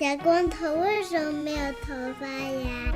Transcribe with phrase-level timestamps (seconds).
[0.00, 2.90] 小光头为什么没有头发呀？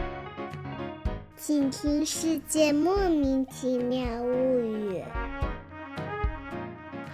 [1.37, 5.03] 请听《世界莫名其妙物语》。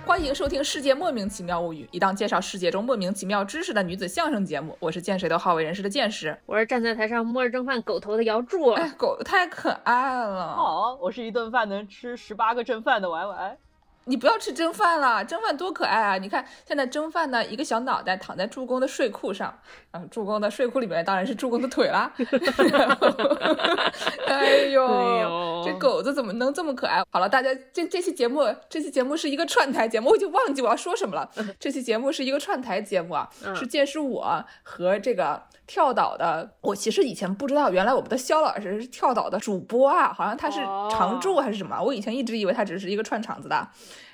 [0.07, 4.77] 欢迎收听《世界莫名其妙物语》，一档介绍世界中莫名其妙知识的女子相声节目。
[4.79, 8.71] 我是见谁都好为人师的见识，我是站在台上摸着蒸饭狗头的姚柱。
[8.71, 10.55] 哎，狗太可爱了。
[10.55, 13.59] 好，我是一顿饭能吃十八个蒸饭的 Y Y。
[14.05, 16.17] 你不要吃蒸饭了，蒸饭多可爱啊！
[16.17, 19.55] 你看现在蒸饭呢，一个小脑袋躺在助攻的睡裤上，
[19.91, 22.11] 啊，助攻的睡裤里面当然是助攻的腿啦。
[24.27, 27.03] 哎呦，这狗子怎么能这么可爱？
[27.11, 31.31] 好了，大家这这期节目，这期节目是一个串台节目，我已经忘记我要说什么了。
[31.59, 36.51] 这期节目是一个串台节目啊，是见识我和这个跳岛的。
[36.63, 40.61] 我其实以前不知道，原来我们的肖老师是跳岛的主播啊，好像他是
[40.91, 41.81] 常驻还是什么？
[41.81, 43.69] 我以前一直以为他只是一个串场子的。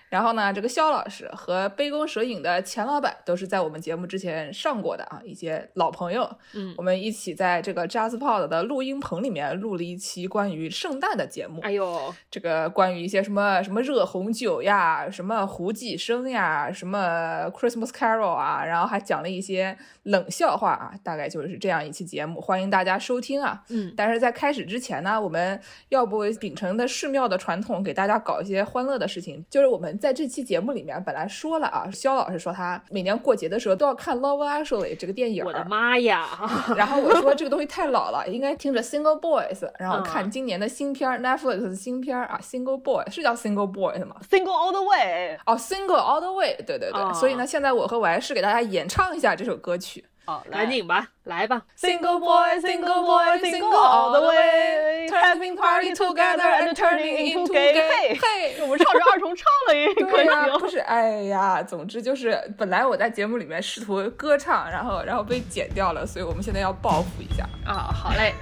[0.09, 6.30] 然后呢，这个肖老师和杯弓蛇影的钱老板都是在我们节目之前上过的啊，一些老朋友。
[6.54, 11.60] 嗯，我们一起在这个 JazzPod 的录音棚里面录了一期关于圣诞的节目。
[11.63, 23.65] 哎呦，这个关于一些什么什么热红酒呀，什么胡济生呀，什么 Christmas Carol 啊，然后还讲了一些冷笑话啊，大概就是这样一期节目，欢迎大家收听啊。
[23.70, 29.96] 嗯，但是在开始之前呢，我们要不秉承的寺庙的传统，给大家搞一些欢乐的事情，就是我们。
[29.99, 35.45] 在这期节目里面，本来说了啊，肖老师说他每年过节的时候都要看《Love Actually》这个电影。
[35.45, 36.27] 我的妈呀！
[36.77, 45.38] 然后我说这个东西太老了，应该听着《Single Boys》，然后看今年的新片 Netflix 的新片啊，《Single Boy》是叫《Single Boy》吗？Single All the Way。
[45.47, 47.15] 哦，《Single All the Way》，对对对。
[47.15, 50.05] 所以呢，现在我和我还是给大家演唱一下这首歌曲。
[50.26, 51.63] 好，赶紧吧，来吧！
[51.77, 58.16] Single boy, single boy, single all the way, having party together and turning into gay。
[58.21, 67.91] 嘿，我们唱着二重唱了一对呀，不是，哎呀，总之就是本来我在节目里面试图歌唱，然后然后被剪掉了，所以我们现在要报复一下啊！
[67.91, 68.35] 好嘞。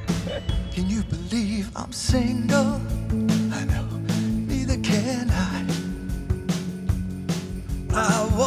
[0.76, 2.82] Can you believe I'm single?
[3.52, 3.88] I know,
[4.48, 5.66] neither can I.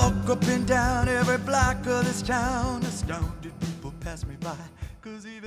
[0.08, 2.82] Walk up and down every block of this town.
[2.84, 4.56] Astounded people pass me by.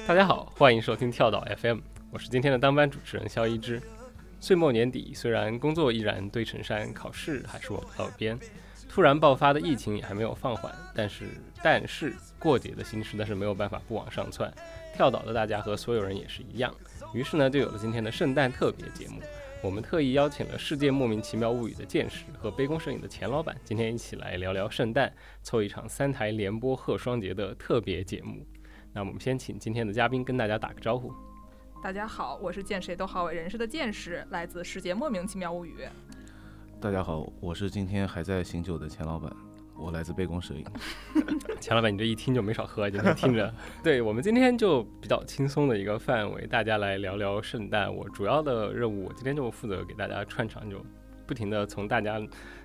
[0.07, 1.79] 大家好，欢迎收听跳岛 FM，
[2.11, 3.81] 我是今天的当班主持人肖一之。
[4.39, 8.39] 岁末年底，虽然工作依然堆成山，考试还是我的耳边，
[8.87, 11.25] 突然爆发的疫情也还没有放缓，但是
[11.63, 14.53] 但是过节的心实在是没有办法不往上窜。
[14.95, 16.75] 跳岛的大家和所有人也是一样，
[17.15, 19.23] 于是呢，就有了今天的圣诞特别节目。
[19.63, 25.13] 我们特意邀请了《世界莫名其妙物语》的剑士和杯弓摄影的钱老板，今天一起来聊聊圣诞，
[25.43, 28.47] 凑一场三台联播贺双节的特别节目。
[28.91, 31.13] 那我们先请今天的嘉宾跟大家打个招呼。
[31.83, 35.75] 大家好，我是见谁都好为人师的剑士，来自《世界莫名其妙物语》。
[36.81, 39.31] 大家好，我是今天还在醒酒的钱老板。
[39.81, 40.65] 我来自杯弓蛇影，
[41.59, 43.53] 钱老板，你这一听就没少喝，今天听着。
[43.83, 47.93] 对我们今天就比较轻松的一个范围，大家来聊聊圣诞。
[47.93, 50.85] 我主要的任务，我今天就负责给大家串场，就
[51.27, 52.21] 不停的从大家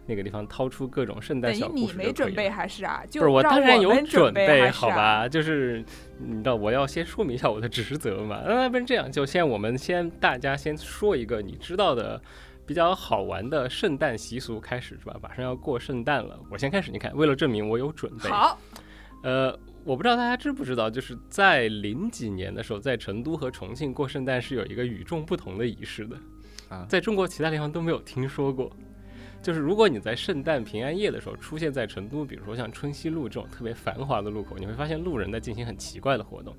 [0.05, 1.93] 那个地方掏出各种圣诞小故事。
[1.93, 3.01] 你没准备还是啊？
[3.13, 5.27] 不是我当然有准备，好吧？
[5.27, 5.83] 就是
[6.19, 8.41] 你知道我要先说明一下我的职责嘛。
[8.45, 12.21] 那 不然这样，就先我们先大家先说一个你知道的。
[12.65, 15.15] 比较好玩的圣诞习俗开始是吧？
[15.21, 16.91] 马上要过圣诞了，我先开始。
[16.91, 18.59] 你看，为了证明我有准备，好，
[19.23, 26.17] 呃，我不知道大家知不知道，就是在零几年的时候，在成都和重庆过圣诞是有一个与众不同的仪式的
[26.69, 28.71] 啊，在中国其他地方都没有听说过。
[29.45, 36.51] 就是如果你在圣诞平安夜的时候出现在成都，比如说像春熙路这种特别繁华的路口，你会发现路人在进行很奇怪的活动，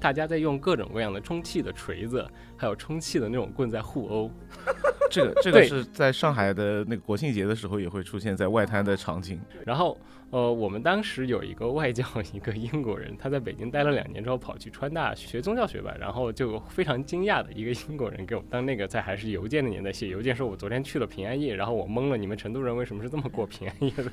[0.00, 4.28] 大家在用各种各样的充气的锤子，还有充气的那种棍在互殴。
[5.08, 9.40] 这个这个是在上海的那个国庆节的时候也会出现在外滩的场景。
[9.64, 9.96] 然后，
[10.32, 24.10] 呃，我们当时有一个外教， 一个英国人，他在北京待了两年之后跑去川大学宗教学吧，然后就非常惊讶的一个英国人给我当那个在还是邮件的年代写邮件说，我昨天去了平安夜，然后我懵了，你们成都人为什么是这么过平安夜的？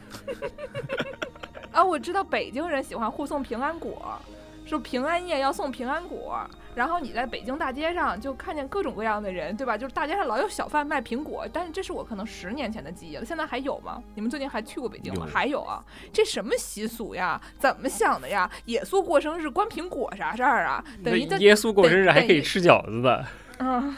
[1.72, 4.20] 啊，我知道北京人喜欢互送平安果。
[4.66, 6.40] 说平安夜要送平安果，
[6.80, 9.78] 然后你在北京大街上就看见各种各样的人，对吧？
[9.78, 14.02] 就是大街上老有小贩卖苹果，但是这是我可能十年前的记忆了，现在还有吗？
[14.16, 15.28] 你们最近还去过北京吗？
[15.30, 15.84] 还有啊，
[16.14, 17.42] 这什么习俗呀？
[17.58, 18.50] 怎么想的呀？
[18.68, 20.82] 耶稣过生日关苹果啥事儿啊？
[21.04, 23.26] 等于耶稣过生日还可以吃饺子的。
[23.60, 23.94] 嗯。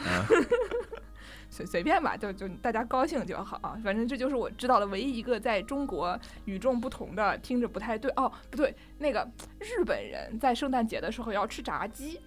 [1.48, 3.78] 随随便吧，就就大家高兴就好。
[3.84, 9.30] 反正这就是我知道的唯一一个在中国与众不同的，听着不太对哦，不对，那个
[9.60, 12.18] 日本人在圣诞节的时候要吃炸鸡。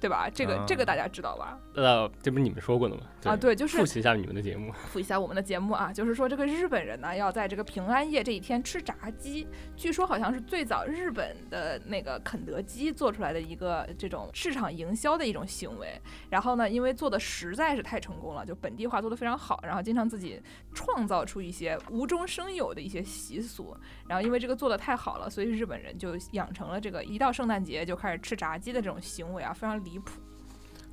[0.00, 0.28] 对吧？
[0.32, 1.58] 这个、啊这个大家知道吧？
[1.74, 3.02] 呃，这不是你们说过的吗？
[3.24, 4.72] 啊，对，就是复习一下你们的节目。
[4.92, 9.46] 复一下我们的节目啊，就是说这个日本人呢要在这个平安夜这一天吃炸鸡，
[9.76, 16.00] 据说好像是最早日本的那个肯德基做出来的一个这种市场营销的一种行为。
[16.30, 20.40] 然后呢，因为做的实在是太成功了，就本地化做的非常好，然后经常自己
[20.72, 23.76] 创造出一些无中生有的一些习俗。
[24.08, 30.12] 然后因为这个做的太好了，所以日本人就养成了这个一到圣诞节就开始吃炸鸡的这种行为啊，非常离谱。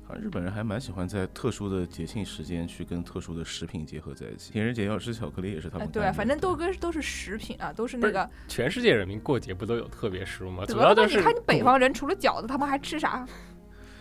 [0.06, 4.52] 好像日本人还蛮喜欢在特殊的节庆时间去跟特殊的食品结合在一起。
[4.52, 8.28] 情人节要吃巧克力也是他们，哎对啊，反正都跟都是食品啊，都是那个。
[8.46, 10.64] 全世界人民过节不都有特别食物吗？
[10.66, 13.26] 主要就是你看你北方人除了饺子，他们还吃啥？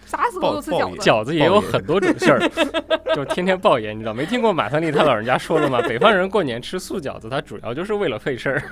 [0.05, 0.97] 啥时候都吃饺子。
[1.01, 2.49] 饺子也有很多种馅儿，
[3.15, 5.81] 就天天爆盐，你知道没听过马三立他老人家说的吗？
[5.87, 8.63] 北方人过年吃素饺子，他主要就是为了费事儿。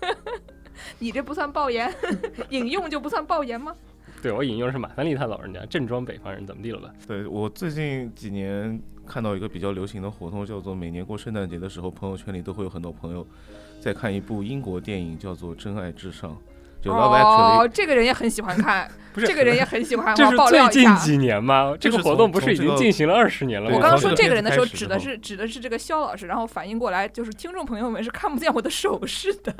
[0.98, 1.94] 你这不算爆盐，
[2.48, 3.76] 引用就不算爆盐吗？
[4.22, 6.94] 对我引用的是马三立他老人家，正装北方人怎么地了吧？
[7.06, 13.26] 对我最近几年看到一个比较流行的活动，叫做每年过圣诞节的时候，朋友圈里都会有很多朋友
[13.80, 16.32] 在看一部英国电影，叫做《真爱至上》，
[16.80, 20.96] 就 Love 哦这个人也很喜欢看， 不是这个人也很喜欢， 这是最近。
[20.96, 21.76] 几年吗？
[21.78, 23.76] 这个活动不是已经进行了二十年了吗？
[23.76, 29.54] 我刚刚说这个人的时候，指的是指的是这个肖老师，然后反应过来，就是听众朋友们是看不见我的手势的，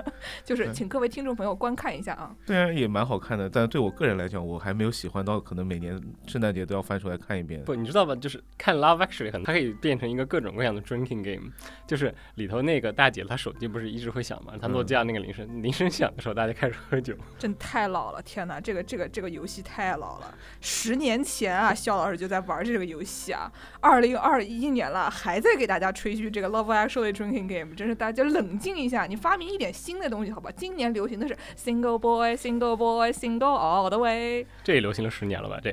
[0.45, 2.31] 就是请各位听众朋友观看一下啊。
[2.47, 7.63] 对啊也蛮好看的，但对我个人来讲，我还没有喜欢到可能每年圣诞节都要翻出来看一遍。
[7.65, 8.15] 不，你知道吧？
[8.17, 11.51] 就是看 Love Actually 很，它可以变成一个各种各样的 drinking game，
[11.87, 17.10] 就是里头那个大姐她手机不是一直会响吗，她诺基亚那个铃声，铃声响的时候大家开始喝酒。
[17.39, 30.51] 真太老了，天哪，这个这个这个游戏太老了，十年前啊，肖老师就在玩这个游戏啊，二零二一年了，还在给大家吹嘘这个 Love Actually Drinking Game，真是大家冷静一下，你发明一点新的东西好吧？
[30.57, 35.59] 今年流行的是 Single Boy Single Boy Single All the Way，这也流行了十年了吧？
[35.63, 35.73] 这，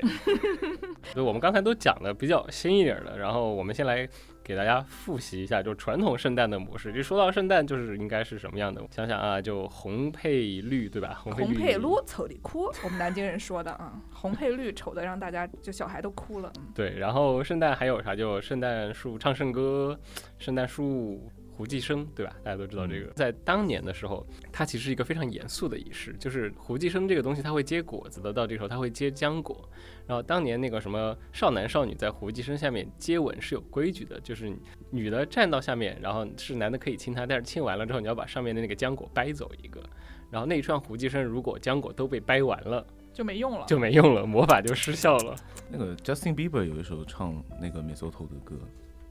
[1.12, 4.08] 所以我们刚才都讲的比较新一点的，然后我们先来
[4.48, 6.90] 给大家复习一下，就传统圣诞的模式。
[6.90, 8.82] 就说到圣诞，就是应该是什么样的？
[8.90, 11.20] 想想啊，就红配绿，对吧？
[11.22, 16.72] 红配绿，红配绿丑的哭，我们南京人说的啊，红配绿丑的让大家就小孩都哭了，嗯。
[16.74, 18.16] 对，然后圣诞还有啥？
[18.16, 20.00] 就圣诞树唱圣歌，
[20.38, 22.32] 圣诞树胡济生，对吧？
[22.44, 23.08] 大家都知道这个。
[23.14, 29.68] 在当年的时候，它其实是一个非常严肃的仪式，就是胡济生这个东西，它会结果子的，到这时候它会结浆果。
[30.06, 34.56] 然后当年那个什么少男少女在胡济生下面接吻是有规矩的，就是
[34.90, 39.82] 女的站到下面，然后是男的可以亲她，但是亲完了之后，你要把上面的那个浆果掰走一个。
[40.30, 45.34] 然后那一串胡济生如果浆果都被掰完了，就没用了，就没用了，魔法就失效了。
[45.68, 48.56] 那个 Justin Bieber 有一首唱那个 Mistletoe 的歌，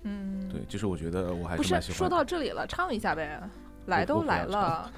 [0.07, 2.15] 嗯，对，就是我觉得我还不是说蛮喜欢的。
[2.15, 3.41] 到这里了，唱一下呗。
[3.87, 4.91] 来都来了，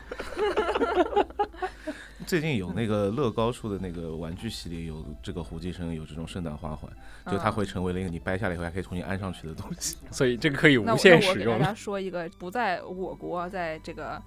[2.26, 6.92] 最近有那个乐高出的那个玩具系列，有这个胡姬生，有这种圣诞花环，
[7.28, 9.98] 就它嗯会成为了一个你掰下来以后还可以重新安上去的东西。
[10.10, 11.66] 所以这个可以无限那我给大使用的。
[11.66, 14.20] 家 说一个不在我国，在这个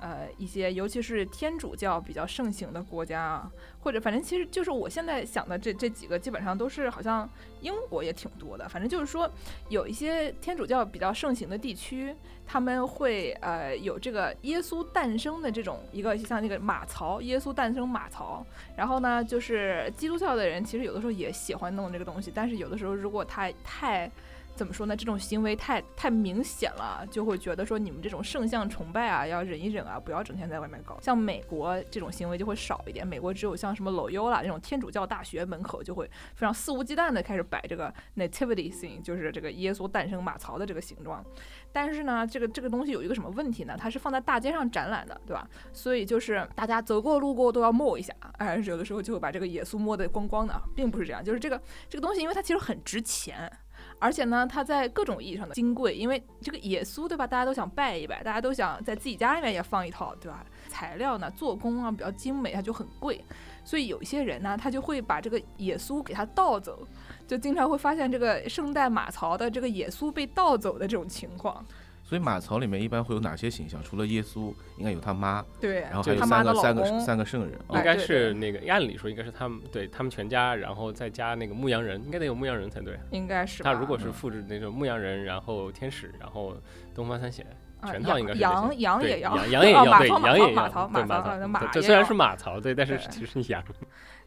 [0.00, 3.50] 呃一些尤其是天主教比较盛行的国家啊，
[3.80, 7.28] 或者反正其实就是我现在想的这这几个基本上都是好像
[7.60, 9.30] 英国也挺多的，反正就是说
[9.68, 12.14] 有一些天主教比较盛行的地区，
[12.46, 18.44] 他们会呃有这个耶稣诞生的这种一个像那个马槽，耶稣诞生马槽。
[18.76, 24.10] 然后呢，就是基督教的人其实有的时候也喜欢弄这个东西，但是有的时候如果他太
[24.56, 24.96] 怎么说呢？
[24.96, 30.98] 这种行为太太明显了，就会觉得说你们这种圣像崇拜啊，要忍一忍啊，不要整天在外面搞。
[31.02, 41.22] 像美国这种行为就会少一点，美国只有像什么老优啦这种天主教大学门口就会非常肆无忌惮的开始摆这个 nativity scene，就是这个耶稣诞生马槽的这个形状。
[41.70, 43.76] 但是呢，这个这个东西有一个什么问题呢？
[43.78, 45.46] 它是放在大街上展览的，对吧？
[45.74, 51.60] 所以就是大家走过路过都要摸一下，哎，有的时候就会把这个耶稣摸得光光的，并不是这样，就是这个
[51.90, 53.50] 这个东西，因为它其实很值钱。
[53.98, 57.26] 而且呢，它在各种意义上的金贵，因为这个耶稣，对吧？
[57.26, 60.44] 大家都想拜一拜，大家都想在自己家里面也放一套，对吧？
[60.68, 63.24] 材料呢，做工啊比较精美，它就很贵，
[63.64, 66.86] 所以有一些人呢，他就会把这个耶稣给他盗走，
[67.26, 71.64] 就经常会发现这个圣诞马槽的这个耶稣被盗走的这种情况。
[72.08, 73.82] 所以马槽里面一般会有哪些形象？
[73.82, 77.58] 除了耶稣，应该有他妈，对，然后还有三个三个，三个圣人。
[77.66, 82.96] 哦应该是那个，按理说应该是他们对他们全家，然后再加那个牧羊人，应该得有牧羊人才对。
[83.10, 86.56] 应该是他如果是复制那种牧羊人，然后天使，然后
[86.94, 87.44] 东方三贤，
[87.80, 93.60] 啊全套应该是这羊羊也要羊羊也要，对啊马槽马羊也要，槽马槽对马马槽啊马槽，这虽然是马槽，对，但是其实是羊。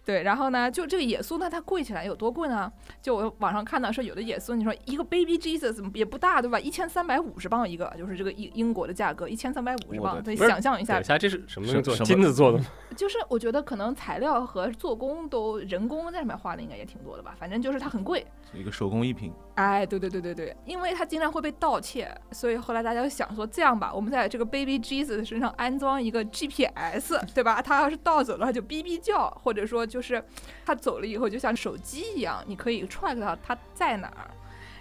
[0.05, 2.71] 对，然后呢，就这个耶稣呢，它贵起来有多贵呢？
[3.01, 6.59] 就我网上看到说，有的耶稣，你说一个 baby Jesus 也不大，对吧？
[6.59, 10.23] 一千三百五十磅一个，就是这个英英国的价格，一千三百五十磅。
[10.23, 11.95] 所以想象一下，下这是什么东西做？
[11.95, 12.65] 什么金子做的吗？
[12.95, 17.35] 就是我觉得可能材料和做工都人工在上面花的应该也挺多的吧。
[17.39, 18.25] 反正就是它很贵。
[18.53, 27.61] 一个手工艺品，哎，对对对对对，因为它经常会被盗窃，所以后来大家就想说，这样吧，我们在这个 baby Jesus 身上安装一个 GPS，对吧？
[27.61, 30.23] 它要是盗走了，它就哔哔叫，或者说就是
[30.65, 34.31] 它走了以后，就像手机一样，你可以 track 到它在哪儿。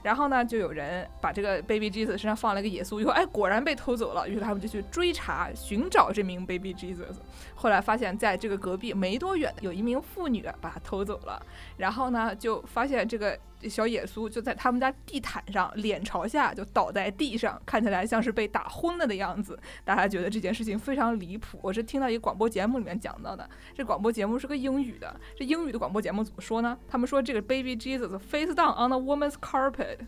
[0.00, 4.28] 然后呢，就有人把这个 baby Jesus 身上放了一个耶稣，以后哎，果然被偷走了。
[4.28, 7.16] 于是他们就去追查、寻找这名 baby Jesus。
[7.56, 11.42] 后来发现，在这个隔壁没多远，有一名妇女把他偷走了。
[11.76, 13.36] 然后呢，就发现这个
[13.66, 19.58] 小耶稣就在他们家地毯上，脸朝下就倒在地上，看起来像是被打昏了的样子。
[19.84, 21.58] 大家觉得这件事情非常离谱。
[21.62, 25.18] 我是听到一个广播节目里面讲到的，这广播节目是个英语的。
[25.34, 26.78] 这英语的广播节目怎么说呢？
[26.86, 29.98] 他们说这个 baby Jesus face down on a woman's carpet，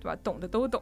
[0.00, 0.16] 对吧？
[0.22, 0.80] 懂的都懂，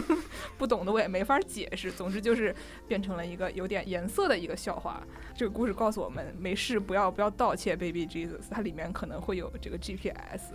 [0.56, 1.90] 不懂的我也没法解释。
[1.90, 2.54] 总之就是
[2.86, 5.02] 变成了一个有点颜色的一个笑话。
[5.34, 10.54] 这个故事告诉我们，没事不要不要盗窃 baby Jesus，它里面可能会有这个 GPS。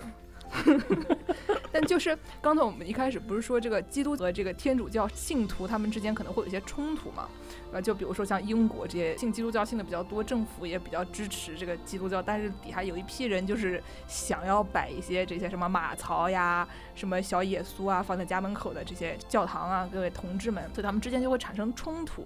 [1.71, 7.27] 但就是刚才我们一开始不是说这个基督和这个天主教信徒他们之间可能会有一些冲突嘛？
[7.73, 22.25] 呃，就比如说像英国这些信基督教信的比较多，政府也比较支持这个基督教，但是底下有一批人就是想要摆一些这些什么马槽呀、什么小耶稣啊放在家门口的这些教堂啊，各位同志们，所以他们之间就会产生冲突。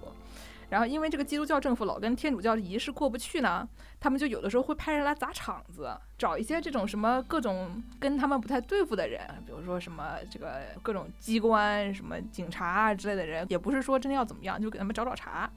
[0.70, 3.68] 然后因为这个基督教政府老跟天主教的仪式过不去呢，
[4.00, 15.50] 他们就有的时候会派人来砸场子，找一些这种什么各种跟他们不太对付的人，比如说什么这个各种机关、什么警察啊之类的人，也不是说真的要怎么样，就给他们找找茬。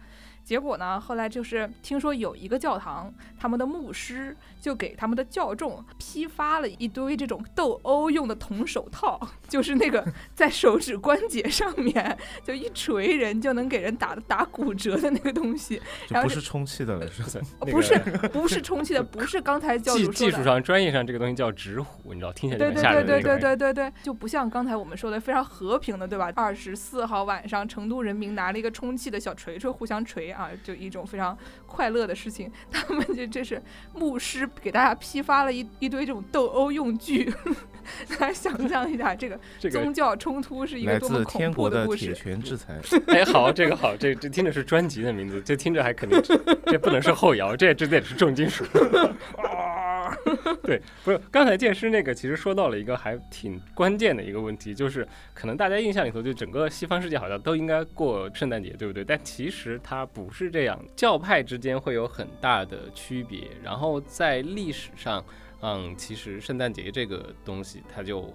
[0.44, 15.82] 结果呢，后来就是听说有一个教堂，他们的牧师就给他们的教众批发了一堆这种斗殴用的铜手套， 就是那个在手指关节上面就一锤人就能给人打的打骨折的那个东西。
[16.10, 17.24] 然后不是充气的了， 是
[17.62, 17.98] 不是
[18.34, 20.32] 不是充气的，不是刚才教技主说的。
[20.32, 23.24] 技术上、专业上这个东西叫直虎，你知道，听起来就对对很吓人的对。
[23.24, 26.32] 对对对对，就不像刚才我们说的非常和平的，对吧？
[26.36, 32.52] 二十四号晚上，成都人民拿了一个充气的小锤锤互相锤啊，就一种非常快乐的事情。
[32.72, 33.62] 他们就这是
[33.94, 37.32] 牧师给大家批发了一一堆这种斗殴用具，
[38.10, 42.16] 大家想象一下，这个宗教冲突是一个来多么恐自天国怖的故铁事。
[42.16, 46.22] 拳制裁，哎，好，这个好，这这听着是专辑的名字，这听着还肯定，
[46.66, 48.66] 这不能是后摇，这这得是重金属。
[50.64, 59.04] 对，不是刚才剑师那个，其实说到了一个还挺关键的一个问题，就是可能大家印象里头，就整个西方世界好像都应该过圣诞节，对不对？
[59.04, 65.24] 但其实它不是这样，教派之间会有很大的区别，然后在历史上，
[65.62, 68.34] 嗯，其实圣诞节这个东西，它就。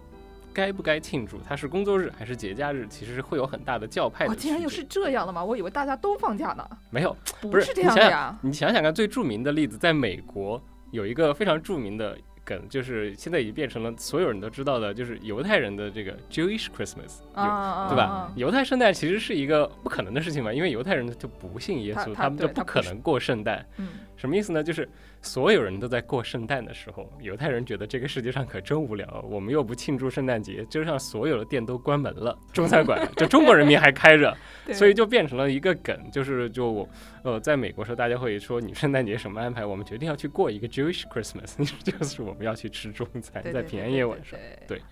[0.50, 1.38] 该不该庆祝？
[1.46, 2.84] 它是工作日还是节假日？
[2.90, 5.44] 其实会有很大的教派的哦，竟然又是这样的吗？
[5.44, 8.36] 我以为大家都放假呢，没有，不不是这样的呀。
[8.42, 18.32] 你想想看，最著名的例子，在美国有一个非常著名的梗，就是现在已经变成了所有人都知道的，就是犹太人的这个 Jewish Christmas，对吧啊？？
[18.36, 23.66] 犹太圣诞其实是一个不可能的事情嘛，因为犹太人就不信耶稣，他们就不可能过圣诞。
[23.76, 24.62] 嗯，什么意思呢？
[24.62, 24.86] 就是
[25.22, 34.36] 所有人都在过圣诞的时候，犹太人觉得这个世界上可真无聊，我们又不庆祝圣诞节，街上所有的店都关门了， 中餐馆就中国人民还开着，
[34.72, 36.88] 所以就变成了一个梗，就是就我
[37.22, 39.64] 呃，在美国时候，大家会说你圣诞节什么安排？
[39.64, 44.38] 我们决定要去过一个 Jewish Christmas， 就是我们要去吃中餐，在平安夜晚上。
[44.66, 44.82] 对，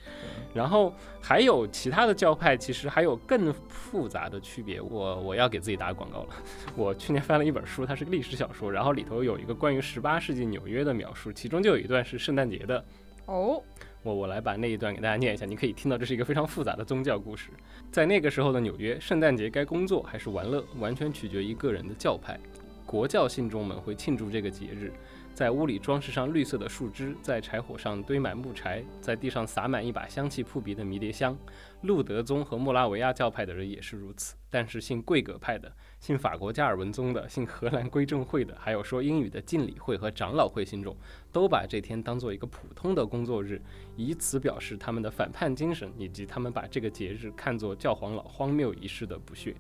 [0.55, 4.81] 然后还有其他的教派，其实还有更复杂的区别。
[4.81, 6.29] 我我要给自己打广告了。
[6.77, 12.85] 我去年翻了一本书，它是个历史小说，然后里头有一个关于十八世纪纽约的描述，其中就有一段是圣诞节的。
[13.27, 13.63] 哦，
[14.03, 17.51] 我我来把那一段给大家念一下，你可以听到这是一个非常复杂的宗教故事。
[17.91, 22.39] 在那个时候的纽约，圣诞节该工作还是玩乐，完全取决于个人的教派。
[22.85, 24.93] 国教信众们会庆祝这个节日，
[25.37, 31.37] 在屋里装饰上绿色的树枝，在柴火上堆满木柴，在地上撒满一把香气扑鼻的迷迭香。
[31.83, 40.97] 路德宗和莫拉维亚教派的人也是如此，但是信贵格派的、信法国加尔文宗的、信荷兰归正会的，还有说英语的敬礼会和长老会信众，
[41.31, 43.61] 都把这天当做一个普通的工作日，
[43.95, 49.55] 以此表示他们的反叛精神，以及他们把这个节日看作教皇老荒谬仪式的不屑。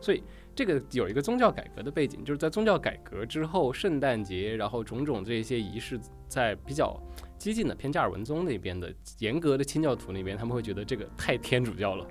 [0.00, 0.20] 所以，
[0.54, 7.00] 这个有一个宗教改革的背景，就是在宗教改革之后，圣诞节，然后种种这些仪式，在比较
[7.38, 12.06] 激进的偏加尔文宗那边的严格的清教徒那边，他们会觉得这个太天主教了，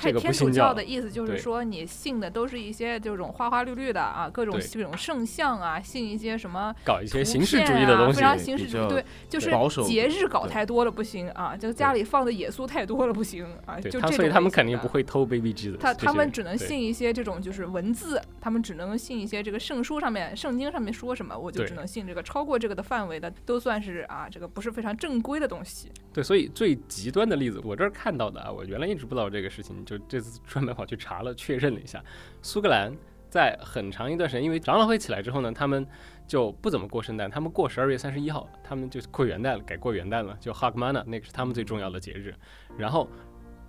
[0.00, 9.50] 这个天主信教的意思就是说，你信的都是一些这种花花绿绿的啊，各种对这种圣像啊，信一些什么搞一些图形式主片义的东西啊非，常形式主义，对，就是
[9.84, 22.24] 节日搞太多了不行啊，就家里放的耶稣太多了不行啊，对就这种他所以他们肯定不会偷 baby Jesus，他他们只能信一些这种就是文字，他们只能信一些这个圣书上面、圣经上面说什么，我就只能信这个。
[22.24, 25.90] 超过这个的范围的，都算是啊，这个不是非常正规的东西。
[26.12, 32.02] 对，所以最极端的例子，我这儿看到的啊，我原来一直不知道这个事情，就这次专门跑去查了，确认了一下，
[32.42, 32.92] 苏格兰
[33.28, 35.86] 在很长一段时间，因为长老会起来之后呢，他们
[36.26, 42.34] 就不怎么过圣诞，他们过十二月三十一号，他们就过元旦了，改过元旦了，就 Hagmana 那个是他们最重要的节日，
[42.76, 43.08] 然后。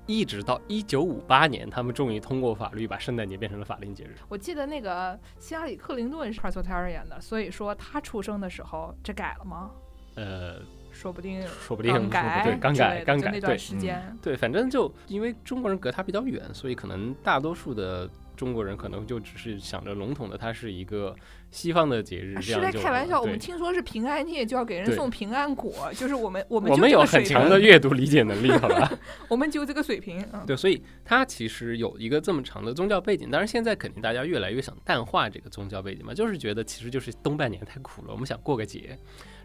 [0.07, 4.15] 一直到一九五八年，他们终于通过法律把圣诞节变成了法定节日。
[4.29, 9.71] 我记得那个希拉里·克林顿是 Presbyterian 的，所以说他出生的时候这改了吗？
[10.13, 10.59] 呃，
[10.95, 14.17] 说不定说不定改，不对，刚改，刚改，那段对时间。
[14.21, 21.13] 对，反正就因为中国人隔他比较远，所以可能大多数的中国人可能就只是想着笼统的，它是一个
[21.51, 28.91] 西方的节日，这是样是在开玩笑，我们听说是平安夜就要给人送平安果，就是我们我们我们有很强的阅读理解能力，好吧？
[29.29, 38.97] 我们就这个水平，嗯，对，所以它其实有一个这么长的宗教背景，当然现在肯定大家越来越想淡化这个宗教背景嘛，就是觉得其实就是东半年太苦了，我们想过个节。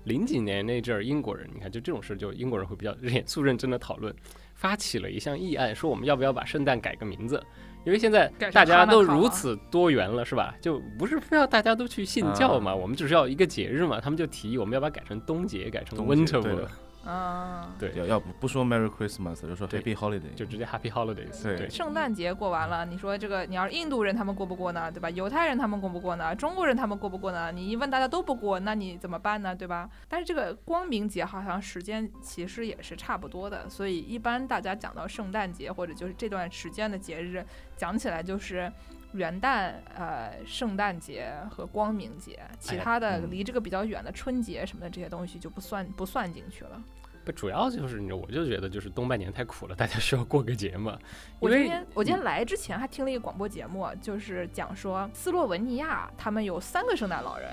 [0.05, 4.15] 零几年那阵儿，英国人，你看就这种事，就英国人会比较 严肃认真的讨论，
[4.55, 7.43] 发起了一项议案，说我们要不要把圣诞改个名字。
[7.87, 10.55] 因为现在大家都如此多元了，是吧？
[10.61, 13.99] 就不是非要大家都去信教嘛，我们只是要一个节日嘛。
[13.99, 16.07] 他们就提议我们要把它改成冬节，改成冬
[17.03, 21.43] 节 Winter 对 War，啊，对，要要不不说 Merry Christmas，就说 Happy Holiday，就直接 Happy Holidays。
[21.43, 25.09] 对对，圣诞节过完了，你说这个你要是印度人他们过不过呢，对吧？
[25.11, 26.35] 犹太人他们过不过呢？
[26.35, 27.51] 中国人他们过不过呢？
[27.53, 29.55] 你一问大家都不过，那你怎么办呢？
[29.55, 29.89] 对吧？
[30.09, 37.45] 但是这个光明节好像时间其实也是差不多的，所以一般大家讲到圣诞节或者就是这段时间的节日，
[37.77, 38.71] 讲起来就是。
[39.13, 46.83] 元旦、呃，圣诞节和光明节，其他的嗯离这个比较远的春节什么的这些东西就不算不算进去了。
[47.25, 50.99] 不主要就是你，我就觉得就是东半年太苦了，大家需要过个节嘛。
[51.39, 57.51] 我今天我今天来之前还听了一个广播节目，就是讲说斯洛文尼亚他们有三个圣诞老人。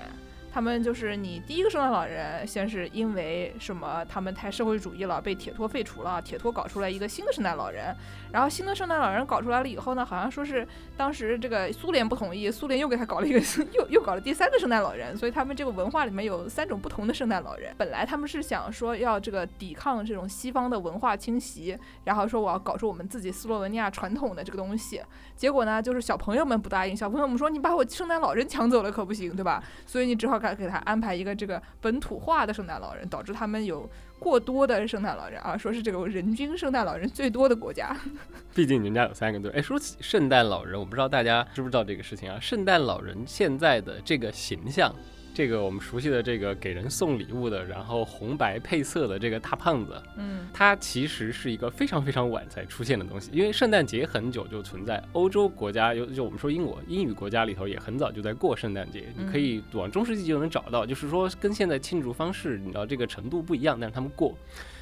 [0.52, 4.04] 他们就是你第一个圣诞老人，先是因为什么？
[4.08, 6.20] 他们太社会主义了，被铁托废除了。
[6.22, 7.94] 铁托搞出来一个新的圣诞老人，
[8.32, 13.38] 然后新的圣诞老人搞出来了以后呢，好像说是当时这个苏联不同意，苏联又给他搞了一个
[13.72, 17.74] 又又搞了第三个圣诞老人，所以他们这个文化里面有三种不同的圣诞老人。
[17.76, 25.02] 本来他们是想说要这个抵抗这种西方的文化侵袭，然后说我要搞出我们自己斯洛文尼亚传统的这个东西。
[25.38, 29.62] 结果呢，就是小朋友们不答应，小朋友们说你把我圣诞老人抢走了可不行，对吧？
[29.86, 37.96] 所以你只好给给他安排一个这个本土化的圣诞老人，导致他们有过多的圣诞老人啊，说是这个人均圣诞老人最多的国家。
[38.52, 39.52] 毕竟人家有三个对。
[39.52, 42.36] 哎，说起圣诞老人，我不知道大家知不知道这个事情啊？
[42.40, 44.92] 圣诞老人现在的这个形象，
[45.38, 53.30] 这个我们熟悉的这个给人送礼物的，然后红白配色的这个大胖子，嗯它其实是一个非常非常晚才出现的东西。
[53.32, 64.36] 因为圣诞节很久就存在，欧洲国家有就我们说英国英语国家里头也很早就在过圣诞节，你可以往中世纪就能找到，就是说跟现在庆祝方式你知道这个程度不一样，但是他们过，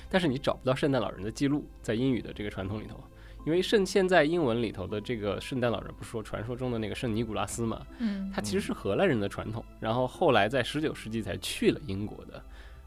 [0.09, 2.99] 但是你找不到圣诞老人的记录在英语的这个传统里头。
[3.47, 12.43] 因为圣现在英文里头的这个圣诞老人，不是说传说中的那个圣尼古拉斯嘛，嗯他其实是荷兰人的传统，然后后来在十九世纪才去了英国的。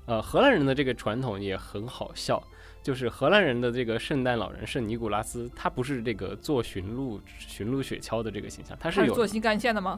[0.05, 2.43] 呃，荷兰人的这个传统也很好笑，
[2.83, 9.97] 就是荷兰人的这个圣诞老人圣尼古拉斯，他不是这个做驯鹿驯鹿雪橇的这个形象，他是有他是做新干线的吗？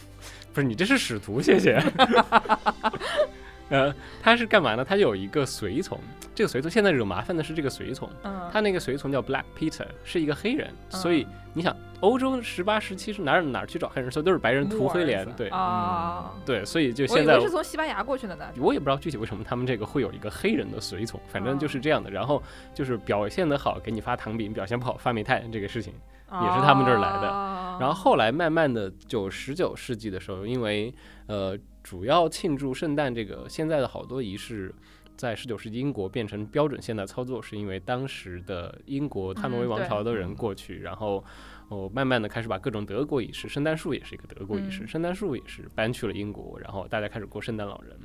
[0.54, 1.78] 不是你这是使徒，谢谢。
[3.70, 4.84] 呃，他是干嘛呢？
[4.84, 5.98] 他有一个随从，
[6.34, 14.10] 这个随从现在惹麻烦的是这个随从，嗯，他那个随从叫 Black Peter，是一个黑人，嗯所以你想，欧洲十八、十七是哪儿哪儿去找黑人？
[14.10, 18.46] 所以都是白人涂黑脸，对啊，对，所以就现在为是从西班牙过去的呢。
[18.58, 22.10] 我也不知道具体为什么他们这个会有一个黑人的随从，反正就是这样的。
[22.10, 25.92] 然后就是表现得好，给你发糖饼；表现不好发煤炭，这个事情
[26.30, 27.22] 也是他们这儿来的。
[27.22, 30.94] 的然后后来慢慢的，就十九世纪的时候，因为
[31.26, 31.56] 呃
[31.88, 34.74] 主要庆祝圣诞这个现在的好多仪式。
[35.16, 41.24] 在十九世纪英国变成标准现代操作，是因为当时的英国汉诺威王朝的人过去，然后
[41.70, 47.98] 哦慢慢的开始把各种德国仪式，圣诞树也是一个德国仪式，嗯圣诞树也是搬去了英国，然后大家开始过圣诞老人。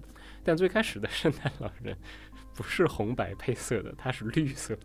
[0.44, 1.96] 但最开始的 圣诞老人
[2.56, 4.82] 不是红白配色的，它是绿色的。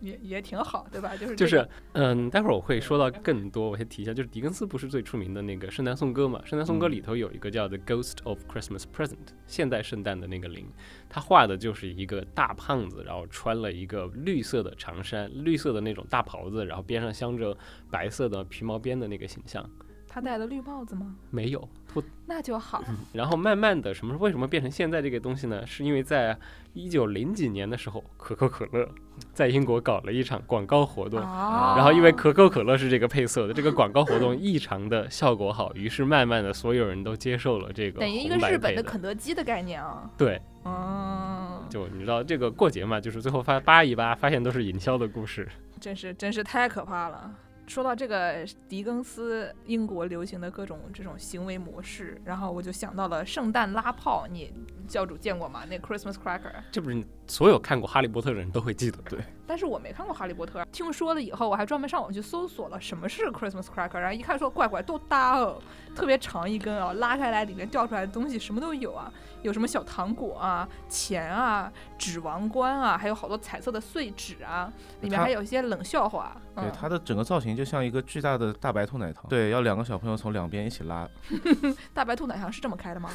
[0.00, 1.16] 也也挺好，对吧？
[1.16, 6.40] 就是就是，嗯，待会儿我会说到更多，我先提一下，就是狄更斯不是最出名的那个圣诞颂歌嘛？
[6.44, 9.14] 圣诞颂歌嗯里头有一个叫《The Ghost of Christmas Present》，
[9.46, 10.66] 现代圣诞的那个灵，
[11.08, 17.56] 他画的就是一个大胖子，然后穿了一个绿色的长衫，绿色的那种大袍子，然后边上镶着
[17.90, 19.68] 白色的皮毛边的那个形象，
[20.08, 21.16] 他戴了绿帽子吗？
[21.30, 22.82] 没有脱那就好。
[23.12, 25.66] 然后慢慢的，什么为什么变成现在这个东西呢？
[25.66, 26.36] 是因为在
[26.72, 28.88] 一九零几年的时候，可口可乐
[29.34, 31.18] 在英国搞了一场广告活动。
[31.20, 38.82] 哦然后因为可口可乐是这个配色的，这个广告活动异常的效果好，于是慢慢的所有人都接受了这个等于一个日本的。
[38.82, 40.08] 的肯德基的概念啊。
[40.16, 45.48] 对，嗯，就你知道这个过节嘛，就是最后发扒一扒，发现都是营销的故事。
[45.80, 47.34] 真是真是太可怕了。
[47.70, 54.52] 说到这个狄更斯英国流行的各种这种行为模式，然后我就想到了圣诞拉炮，你
[54.88, 55.64] 教主见过吗？
[55.70, 56.52] 那 Christmas cracker。
[56.72, 59.20] 这不是所有看过《哈利波特》的人都会记得对。
[59.50, 65.60] 但是我没看过《哈利波特》，听说了以后，我还专门上网去搜索了什么是 Christmas cracker，然后一看说怪怪都大哦，
[65.92, 76.36] 特别长一根啊，拉开来里面掉出来的东西什么都有啊，有什么小糖果啊、钱啊、纸王冠啊，还有好多彩色的碎纸啊，里面还有一些冷笑话。
[76.54, 81.08] 对嗯，它的整个造型就像一个巨大的大白兔奶糖， 对，要两个小朋友从两边一起拉，
[81.92, 83.10] 大白兔奶糖是这么开的吗？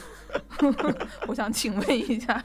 [1.28, 2.44] 我想请问一下，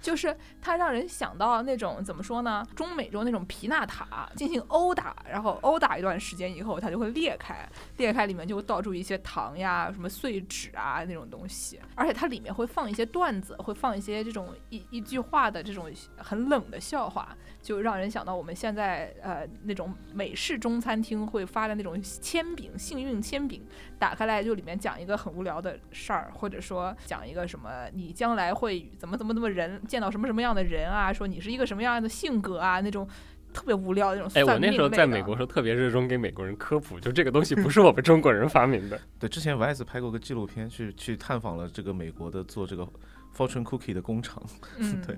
[0.00, 2.66] 就是它让人想到那种怎么说呢？
[2.74, 23.66] 中美洲那种皮纳塔进行殴打，然后殴打一段时间以后，它就会裂开，裂开里面就会倒出一些糖呀、什么碎纸啊那种东西，而且它里面会放一些段子，会放一些这种一一句话的这种很冷的笑话，就让人想到我们现在呃那种美式中餐厅会发的那种铅饼，幸运铅饼。
[24.00, 33.06] 打开来就里面讲一个很无聊的事儿，或者说讲一个什么你将来会怎么怎么怎么人见到什么什么样的人啊，说你是一个什么样的性格啊，那种
[33.52, 38.98] 特别无聊的那种哎，我那时候在美国时候特别热衷给美国人科普，就这个东西不是我们中国人发明的。
[39.20, 42.88] 对，之前 Vice 拍过个纪录片，去去探访了这个美国的做这个
[43.36, 44.42] fortune cookie 的工厂，
[44.78, 45.14] 嗯， 对。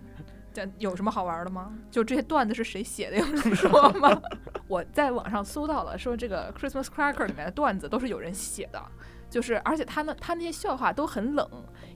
[0.52, 1.72] 这有什么好玩的吗？
[1.90, 4.20] 就这些段子是谁写的，有人说吗？
[4.68, 8.82] 我在网上搜到了，说这个 Christmas Cracker 里面的段子都是有人写的，
[9.30, 11.48] 就是而且他呢，他那些笑话都很冷。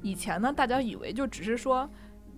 [0.02, 1.88] 以前呢，大家以为就只是说。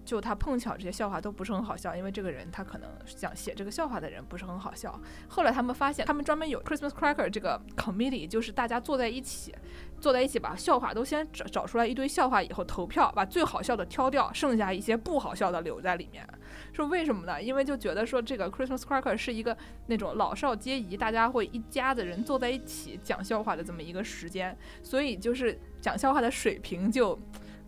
[0.09, 4.99] 就他碰巧这些笑话都不是很好笑，因为这个人他可能想写这个笑话的人不是很好笑。
[5.29, 9.55] 后来他们发现，他们专门有 Christmas Cracker 这个 committee，就是大家坐在一起，
[10.01, 16.27] 坐在一起把笑话都先找找出来一堆笑话以后投票，把最好笑的挑掉，剩下一些不好笑的留在里面。
[16.73, 17.43] 说为什么呢？
[17.43, 19.55] 因为就觉得说这个 Christmas Cracker 是一个
[19.89, 27.19] 那种老少皆宜，大家会一家子人坐在一起讲笑话的这么一个时间，所以就是讲笑话的水平就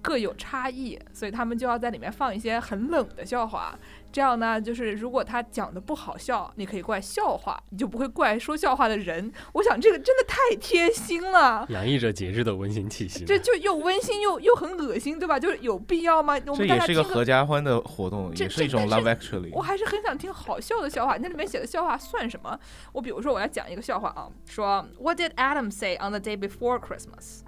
[0.03, 3.79] 各有差异，所以他们就要在里面放一些很冷的笑话。
[4.13, 9.33] 这样呢，就是如果他讲的不好笑，你可以怪笑话，你就不会怪说笑话的人。
[9.55, 11.65] 我想这个真的太贴心了。
[11.69, 13.25] 洋溢着节日的温馨气息。
[13.25, 15.39] 这就又温馨又又很恶心，对吧？
[15.39, 16.35] 就是有必要吗？
[16.35, 19.51] 我这们大也是一个合家听个，家欢的活动，也是一种 love actually。
[19.53, 21.17] 我还是很想听好笑的笑话。
[21.19, 22.59] 那里面写的笑话算什么？
[22.93, 27.43] 我比如说，我要讲一个笑话啊，说 What did Adam say on the day before Christmas?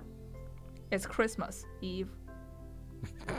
[0.91, 2.07] It's Christmas Eve.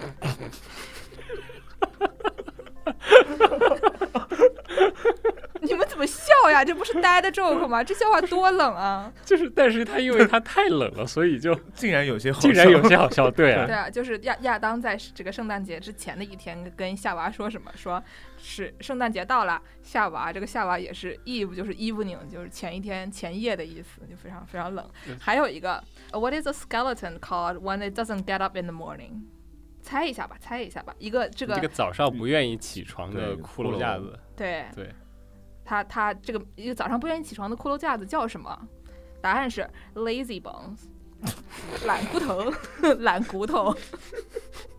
[5.62, 6.64] 你们怎么笑呀？
[6.64, 7.82] 这不是呆的 joke 吗？
[7.82, 9.10] 这笑话多冷啊！
[9.24, 13.32] 就是，但是他因为他太冷了，所以就竟然有些好笑，竟然有些好笑。
[13.32, 17.72] 对啊， 对啊，就是亚亚当在这个圣诞节之前的一天跟夏娃说什么？
[17.76, 18.04] 说
[18.38, 24.86] 是圣诞节到了，夏娃这个夏娃也是 eve 就是 evening 就是前一天前夜的意思，就非常非常冷。
[25.20, 29.22] 还有一个，What is a skeleton called when it doesn't get up in the morning？
[29.84, 30.96] 猜一下吧，猜一下吧。
[30.98, 34.90] 一个这个这个早上不愿意起床的骷髅架子，对对，
[35.64, 38.68] 他他这个一个早上不愿意起床的骷髅架子叫什么？
[39.22, 40.86] 答案是 lazy bones，
[41.86, 42.52] 懒骨头，
[43.00, 43.76] 懒骨头。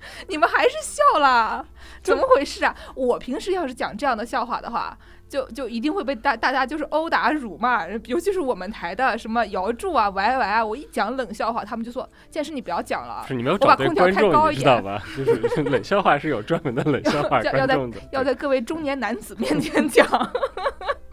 [0.28, 1.66] 你们还是笑了，
[2.02, 2.76] 怎么回事啊？
[2.94, 4.96] 我平时要是讲这样的笑话的话，
[5.34, 15.02] 就就一定会被大大家就是殴打辱骂，尤其是我们台的什么姚柱啊、歪歪啊，我一讲冷笑话，他们就说健身你不要讲了是，你没有我把找对空调观众，开高一点你知道吧？
[15.16, 17.98] 就是 冷笑话是有专门的冷笑话 要要在观众的。
[18.12, 20.06] 要在各位中年男子面前讲。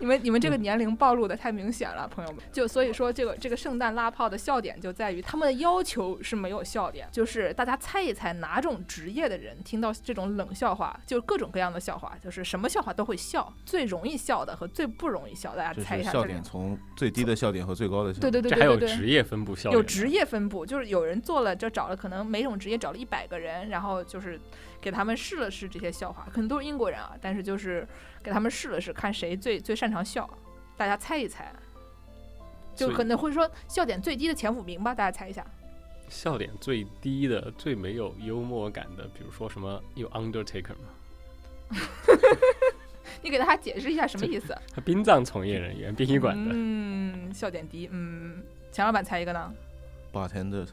[0.00, 2.42] 你们你们这个年龄暴露的太明显了，朋友们。
[2.50, 16.42] 就所以说，这个这个圣诞拉炮的笑点就在于他们的要求是没有笑点，就是大家猜一猜哪种职业的人听到这种冷笑话，就是各种各样的笑话，就是什么笑话都会笑，最容易笑的和最不容易笑，大家猜一下笑点。
[16.42, 18.32] 从最低的笑点和最高的笑点。
[18.32, 18.96] 对对对这还有对对对。
[18.96, 24.40] 职业分布笑点，有职业分布，就是有人做了，就找了可能每种职业找了一百个人，然后就是
[24.80, 27.86] 给他们试了试这些笑话，可能都是英国人啊，但是就是
[28.22, 30.28] 给他们试了试，看谁最最擅长笑，
[30.76, 31.52] 大家猜一猜，
[32.74, 35.44] 就可能会说笑点最低的前五名吧，大家猜一下。
[36.08, 40.88] 笑点最低的、最没有幽默感的，比如说什么有 Undertaker 吗？
[43.22, 44.56] 你给大家解释一下什么意思？
[44.74, 47.88] 他殡葬从业人员、殡仪馆的，嗯，笑点低。
[47.92, 49.52] 嗯，钱老板猜一个呢
[50.12, 50.66] ？bartender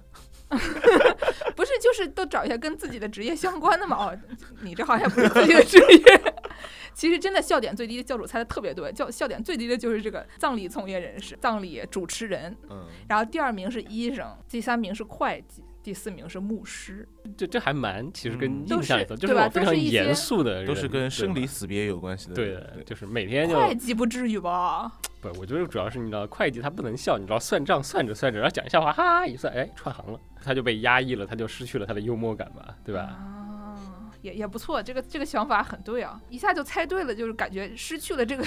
[1.56, 3.98] 不是，就是都找一下跟自己的职业相关的嘛。
[3.98, 4.18] 哦，
[4.62, 6.34] 你这好像不是自己的职业。
[6.94, 17.08] 其实真的笑点最低的教主猜的特别对，笑笑点最低的就是这个葬礼从业人士、葬礼主持人，嗯，然后第二名是医生，第三名是会计，第四名是牧师。
[17.38, 22.34] 这这还蛮，其实跟嗯印象里头就是都是对吧我非常都是严肃的人，都是跟生离死别有关系的。
[22.34, 24.92] 对的，就是每天就会计不至于吧？
[25.22, 33.20] 不，我觉得主要是你知道，会计他不能笑，你知道算账算着算着，然后讲一笑话，哈哈一算，哎，串行了，他就被压抑了，他就失去了他的幽默感吧，对吧？
[34.22, 38.44] 也也不错，这个这个想法很对啊，一下就猜对了，就是感觉失去了这个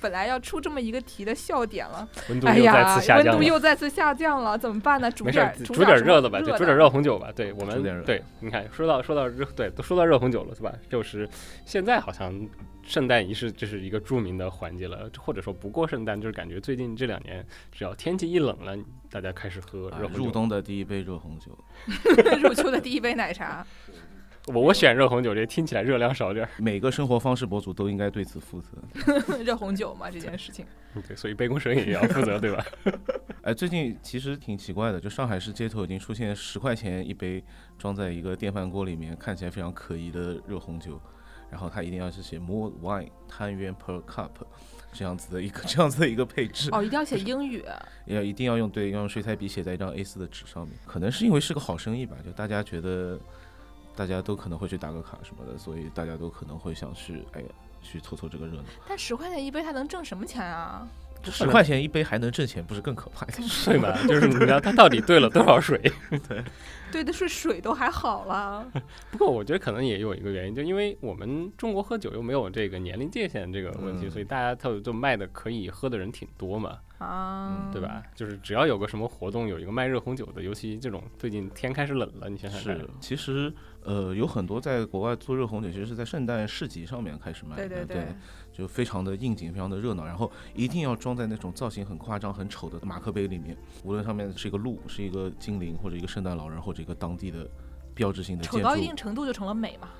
[0.00, 2.08] 本来要出这么一个题的笑点了。
[2.28, 3.44] 温度又再哎呀次，下温度降了。
[3.44, 5.10] 又再次下降了，怎么办呢？
[5.10, 7.30] 煮点煮煮点热的吧，对，煮点热红酒吧。
[7.34, 10.72] 对我们，对，你看，说到说到热，对，都说到热红酒了，是吧？
[10.88, 11.28] 就是
[11.64, 12.48] 现在好像
[12.84, 18.76] 圣诞仪式这是一个著名的环节了，或者说不过圣诞，就是感觉最近这两年，只要天气一冷了，
[19.10, 20.24] 大家开始喝啊热红酒。
[20.24, 21.56] 入冬的第一杯热红酒，
[22.42, 23.66] 入秋的第一杯奶茶。
[24.54, 26.50] 我我选热红酒，这听起来热量少点儿。
[26.58, 29.38] 每个生活方式博主都应该对此负责。
[29.44, 30.64] 热红酒嘛，这件事情。
[31.06, 32.64] 对，所以杯弓蛇影也要负责，对吧？
[33.42, 37.42] 哎，最近其实挺奇怪的，就上海市街头已经出现十块钱一杯
[37.78, 41.00] 装在一个电饭锅里面，看起来非常可疑的热红酒，
[41.50, 44.30] 然后它一定要是写 more wine 摊元 per cup
[44.92, 47.62] 这样子的一个这样子的一个配置，哦，一定要写英语。
[48.06, 50.74] 要一定要用对要用水彩笔写在一张 A4 的纸上面。
[50.86, 53.20] 可能是因为是个好生意吧，就大家觉得
[53.98, 57.48] 大家都可能会去打个卡什么的，所以大家都可能会想去哎呀
[57.82, 58.62] 去凑凑这个热闹。
[58.88, 60.86] 但十块钱一杯，它能挣什么钱啊？
[61.24, 63.48] 十块钱一杯还能挣钱，不是更可怕一点？
[63.66, 63.98] 对吧？
[64.06, 65.80] 就是你知道它到底兑了多少水？
[66.92, 68.64] 兑的是水都还好了。
[69.10, 78.00] 不过我觉得可能也有一个原因，就因为我们中国喝酒又没有这个年龄界限这个问题，嗯所以大家都就卖的可以喝的人挺多嘛，啊，对吧？
[78.14, 83.52] 就是只要有个什么活动，有一个卖热红酒的，尤其这种最近天开始冷了，你想想是，，其实
[83.84, 88.06] 呃有很多在国外做热红酒，其实是在圣诞市集上面开始卖的，对对对，
[88.52, 97.48] 就非常的应景，非常的热闹，然后一定要装在那种造型很夸张、很丑的马克杯里面，无论上面是一个鹿、是一个精灵，或者一个圣诞老人，或者一个当地的
[97.94, 98.94] 标志性的建丑到一定。
[98.96, 99.88] 程度就成了美嘛。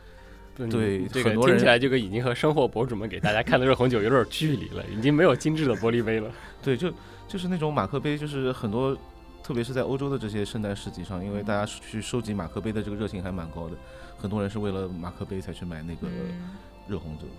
[0.59, 6.29] 对这个很多人听起来这个已经和生活博主们给大家看的热红酒有点距离了，已经没有精致的玻璃杯了。
[6.61, 6.93] 对，就
[7.29, 8.99] 就是那种马克杯，就是很多，
[9.49, 13.75] 特别是在欧洲的这些圣诞市集上，因为大家去收集马克杯的这个热情还蛮高的，
[14.19, 16.51] 很多人是为了马克杯才去买那个嗯，
[16.87, 17.33] 热红酒的。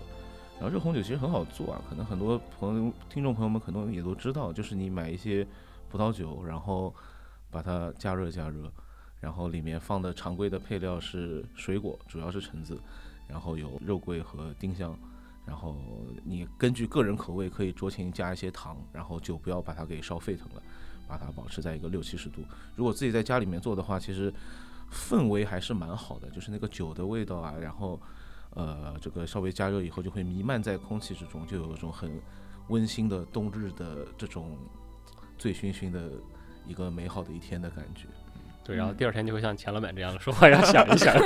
[0.58, 5.46] 然后热红酒其实很好做啊，可能很多朋友、听众朋友们可能也都知道，就是你买一些
[5.88, 6.92] 葡萄酒，然后
[7.48, 8.68] 把它加热加热，
[9.20, 12.76] 然后里面放的常规的配料是水果，主要是橙子，
[13.28, 14.98] 然后有肉桂和丁香，
[15.46, 15.76] 然后
[16.24, 20.62] 你根据个人口味可以酌情加一些糖，然后就不要把它给烧沸腾了，
[21.10, 22.42] 把它保持在一个六七十度。
[22.76, 24.32] 如果自己在家里面做的话，其实
[24.90, 28.00] 氛围还是蛮好的，就是那个酒的味道啊，然后。
[28.52, 32.20] 呃，这个稍微加热以后就会弥漫在空气之中，就有一种很
[32.66, 34.58] 温馨的冬日的这种
[35.38, 36.10] 醉醺醺的
[36.66, 38.08] 一个美好的一天的感觉。
[38.70, 41.12] 对，然后第二天就会像钱老板这样的说话要想一想。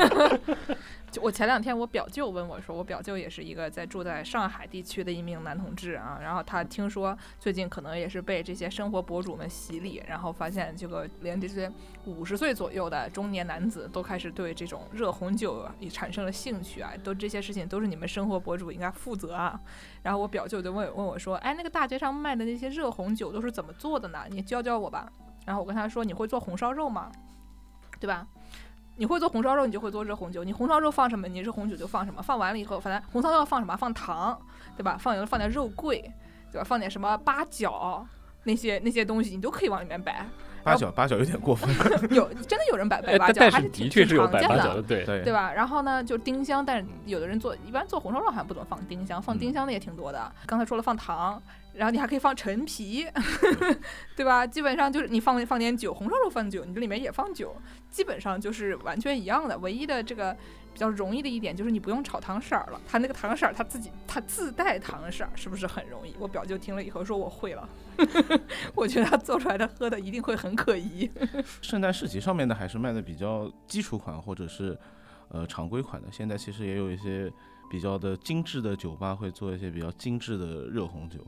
[1.12, 11.70] 就我前两天我表舅问我说，我表舅也是一个在住在上海地区的一名男同志啊，然后他听说最近可能也是被这些生活博主们洗礼，然后发现这个连这些
[12.07, 19.61] 五十岁左右的中年男子都开始对这种热红酒啊也产生了兴趣啊，都这些事情都是你们生活博主应该负责啊。
[20.02, 24.24] 然后我表舅就问问我说，哎，那个大街上卖的那些热红酒都是怎么做的呢？
[24.30, 25.07] 你教教我吧。
[25.46, 27.12] 然后我跟他说，你会做红烧肉吗？
[28.04, 28.26] 对吧？
[28.96, 30.44] 你会做红烧肉，你就会做热红酒。
[30.44, 32.20] 你红烧肉放什么，你热红酒就放什么。
[32.22, 33.74] 放完了以后，反正红烧肉要放什么？
[33.74, 34.38] 放糖，
[34.76, 34.98] 对吧？
[35.00, 36.02] 放油放点肉桂，
[36.52, 36.64] 对吧？
[36.64, 38.06] 放点什么八角
[38.42, 40.26] 那些那些东西，你都可以往里面摆。
[40.62, 41.68] 八角八角有点过分。
[42.14, 45.04] 有真的有人摆摆哎八角，但但是挺的确是有挺常见的摆八角的，对。
[45.06, 45.50] 对对吧？
[45.50, 50.30] 然后呢，就丁香，但是有的人做，一般做红烧肉好像不怎么放丁香，放丁香的也挺多的。
[50.44, 51.42] 刚才说了放糖，
[51.74, 53.06] 然后你还可以放陈皮，
[54.16, 54.46] 对吧？
[54.46, 57.54] 基本上就是你放放点酒，红烧肉放酒，你这里面也放酒，
[57.90, 59.58] 基本上就是完全一样的。
[59.58, 60.32] 唯一的这个
[60.72, 66.14] 比较容易的一点就是你不用炒糖色儿了，它那个糖色儿它自己它自带糖色儿，是不是很容易？
[66.18, 67.68] 我表舅听了以后说我会了，
[68.74, 71.10] 我觉得他做出来的喝的一定会很可疑。
[71.60, 74.78] 圣诞市集上面的还是卖的比较基础款或者是
[75.28, 76.08] 呃常规款的。
[76.12, 77.32] 现在其实也有一些
[77.70, 81.18] 比较的精致的酒吧会做一些比较精致的热红酒，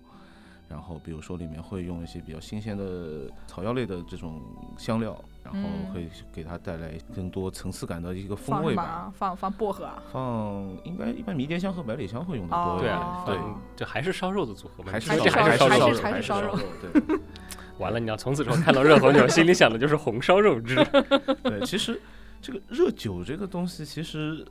[0.69, 4.41] 然后比如说里面会用一些比较新鲜的草药类的这种
[4.77, 9.13] 香料，然后嗯会给它带来更多层次感的一个风味吧。
[9.15, 10.03] 放放薄荷啊？
[10.13, 14.93] 放应该一般迷迭香和百里香会用的多一点，对啊，对，嗯这还是烧肉的组合嘛？
[14.93, 17.19] 还是烧还是烧肉还是还是烧肉肉，对。
[17.79, 20.77] 完了，你要从此之后看到热红酒，心里想的就是红烧肉汁。
[21.45, 22.01] 对，其实
[22.41, 24.43] 这个热酒这个东西，其实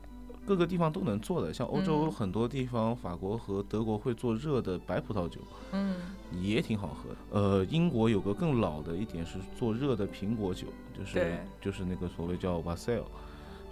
[0.45, 1.53] 各个地方都能做的。
[1.53, 5.95] 像欧洲嗯很多地方，法国和德国会做热的白葡萄酒，嗯
[6.31, 7.15] 也挺好喝的。
[7.31, 13.03] 呃，英国有个更老的一点是做热的苹果酒，就是就是那个所谓叫 Wassail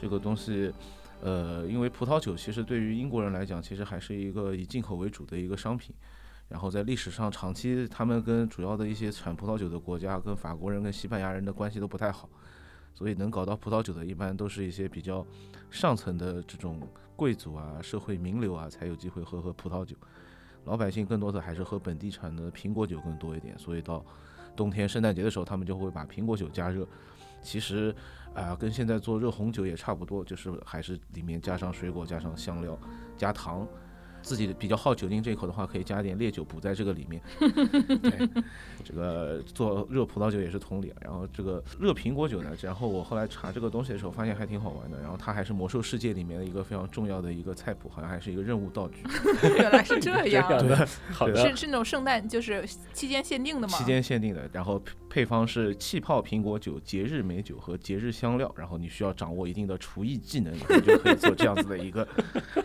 [0.01, 0.73] 这个东西。
[1.21, 5.95] 呃，因为葡萄酒其实对于英国人来讲，其实还是一个以进口为主的一个商品。
[6.49, 12.29] 然后在历史上，长期他们跟主要的一些产葡萄酒的国家，跟法国人、跟西班牙人的关系都不太好，
[12.93, 15.25] 所以能搞到葡萄酒的，一般都是一些比较
[15.71, 16.79] 上层的这种
[17.15, 19.95] 贵族啊、社会名流啊，才有机会喝喝葡萄酒。
[20.65, 24.05] 老百姓更多的还是喝本地产的苹果酒更多一点，所以到
[24.55, 26.87] 冬天圣诞节的时候，他们就会把苹果酒加热。
[27.41, 27.93] 其实
[28.33, 32.79] 啊、跟现在做热红酒也差不多，就是还是里面加上水果、加上香料、
[33.17, 33.67] 加糖。
[34.23, 37.21] 自己比较好酒精这一口的话，可以加点烈酒补在这个里面。
[38.01, 38.29] 对，
[38.83, 40.91] 这个做热葡萄酒也是同理。
[41.01, 44.99] 然后这个热苹果酒呢，然后我后来查这个东西的时候，发现还挺好玩的。
[45.01, 49.03] 然后它还是魔兽世界里面的一个非常重要的一个菜谱，好像还是一个任务道具。
[49.57, 53.77] 原来是这样， 这样的，好对的是，是那种圣诞就是期间限定的吗？
[53.77, 62.05] 期间限定的，然后配配方是气泡苹果酒、节日美酒和节日香料，然后你需要掌握一定的厨艺技能，以后你就可以做这样子的一个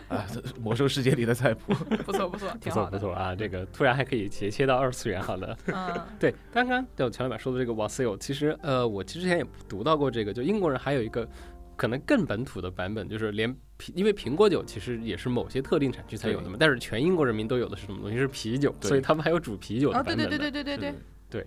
[0.09, 0.27] 啊
[0.61, 1.73] 魔兽世界里的菜谱。
[2.05, 2.99] 不错 不错，挺好的。
[2.99, 5.57] 错不错啊，这个突然还可以斜切到二次元，好的。
[5.67, 11.29] 嗯， 对，刚刚就前老板说的这个 Wassail，其实呃，我之前也读到过这个，就英国人还有一个
[11.77, 13.55] 可能更本土的版本，就是连，
[13.95, 18.17] 因为苹果酒其实也是某些特定产区才有的嘛，但是全英国人民都有的是什么东西？
[18.17, 20.29] 是啤酒，所以他们还有煮啤酒的哦，版本的。
[20.29, 20.99] 对对对对对对
[21.31, 21.47] 对。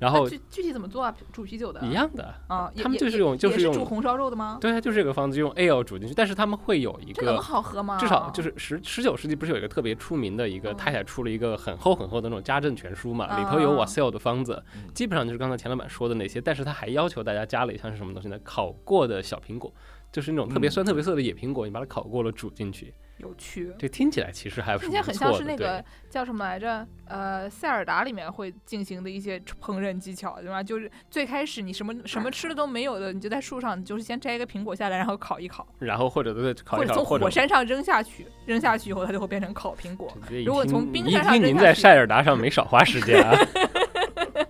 [0.00, 1.14] 然后具具体怎么做啊？
[1.30, 4.58] 煮啤酒的一样的，啊，他们就是用就是用煮红烧肉的吗？
[4.60, 7.42] 对啊，就是这个方子用 ale 煮进去，但是他们会有一这能个。
[7.42, 7.98] 好喝吗？
[7.98, 18.38] 至少就是十十九世纪不是有一个特别出名的一个嗯太太出了一个很厚很厚的那种家政全书嘛，里头有啊 Wassail 的方子，嗯基本上就是刚才钱老板说的那些，但是他还要求大家加了一项是什么东西呢？
[18.42, 19.70] 烤过的小苹果，
[20.10, 23.72] 就是那种特别嗯酸特别涩的野苹果，你把它烤过了煮进去，有趣。
[23.78, 25.14] 这听起来其实还是听起来很。
[25.14, 26.86] 像是那个叫什么来着？
[27.06, 30.62] 呃，塞尔达里面会进行的一些烹饪技巧，对吧？
[30.62, 40.12] 就是最开始你什么什么吃的都没有的，你就在树上，你就是先摘一个苹果下来，然后烤一烤，然后或者对烤一烤，或者从火山上扔下去，扔下去以后它就会变成烤苹果。
[40.46, 43.36] 如果从冰山上扔下去在塞尔达上没少花时间啊。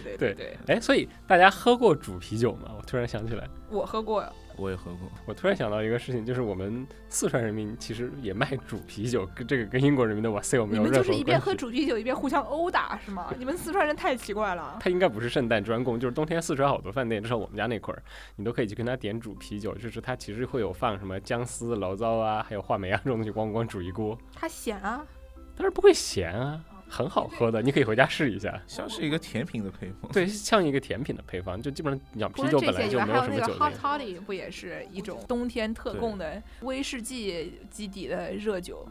[0.00, 2.70] 对对对对，哎，所以大家喝过煮啤酒吗？
[2.76, 11.54] 我突然想起来，我喝过呀，我也喝过，我突然想到一个事情，就是我们四川人民其实也卖煮啤酒，跟这个跟英国人民的 Wassail 没你们有就是一边喝。
[11.54, 13.32] 煮啤酒一边互相殴打是吗？
[13.38, 14.78] 你们四川人太奇怪了。
[14.80, 18.02] 他应该不是圣诞专供，就是冬天四川好多饭店，至少我们家那块儿，
[18.36, 25.06] 你都可以去跟他点煮啤酒，就是他其实会有放什么姜丝、醪糟啊，还有话梅啊这种东西，咣咣煮一锅，他咸啊，
[25.54, 26.60] 但是不会咸啊，
[26.92, 28.60] 很好喝的，你可以回家试一下。
[28.66, 30.12] 像是一个甜品的配方。
[30.12, 33.80] 对，像一个甜品的配方，就基本上讲除啤酒本来就没还有那个有什么酒 hot 精。
[33.80, 38.86] toddy 不也是一种冬天特供的威士忌基底的热酒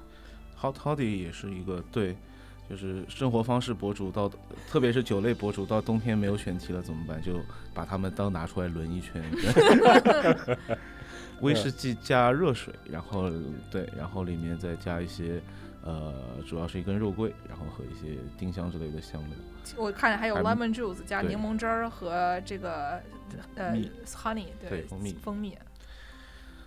[0.60, 2.16] ？Hot Toddy 也是一个对，
[2.68, 4.28] 就是生活方式博主到，
[4.68, 7.22] 特别是酒类博主到冬天没有选题了怎么办？
[7.22, 7.40] 就
[7.74, 9.24] 把他们当拿出来轮一圈。
[11.42, 13.32] 威士忌加热水，然后
[13.72, 15.42] 对，然后里面再加一些，
[15.84, 16.14] 呃，
[16.48, 19.32] 主要是一根肉桂，然后和一些丁香之类的香料。
[19.78, 23.02] 我看还有 lemon juice 加柠檬汁儿和这个
[23.56, 25.58] 呃 honey 对蜂蜜蜂蜜。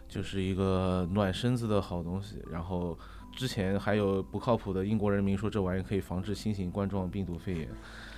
[0.09, 2.41] 就是一个暖身子的好东西。
[2.51, 2.97] 然后
[3.35, 7.69] 之前还有不靠谱的英国人民说这玩意可以防治新型冠状病毒肺炎，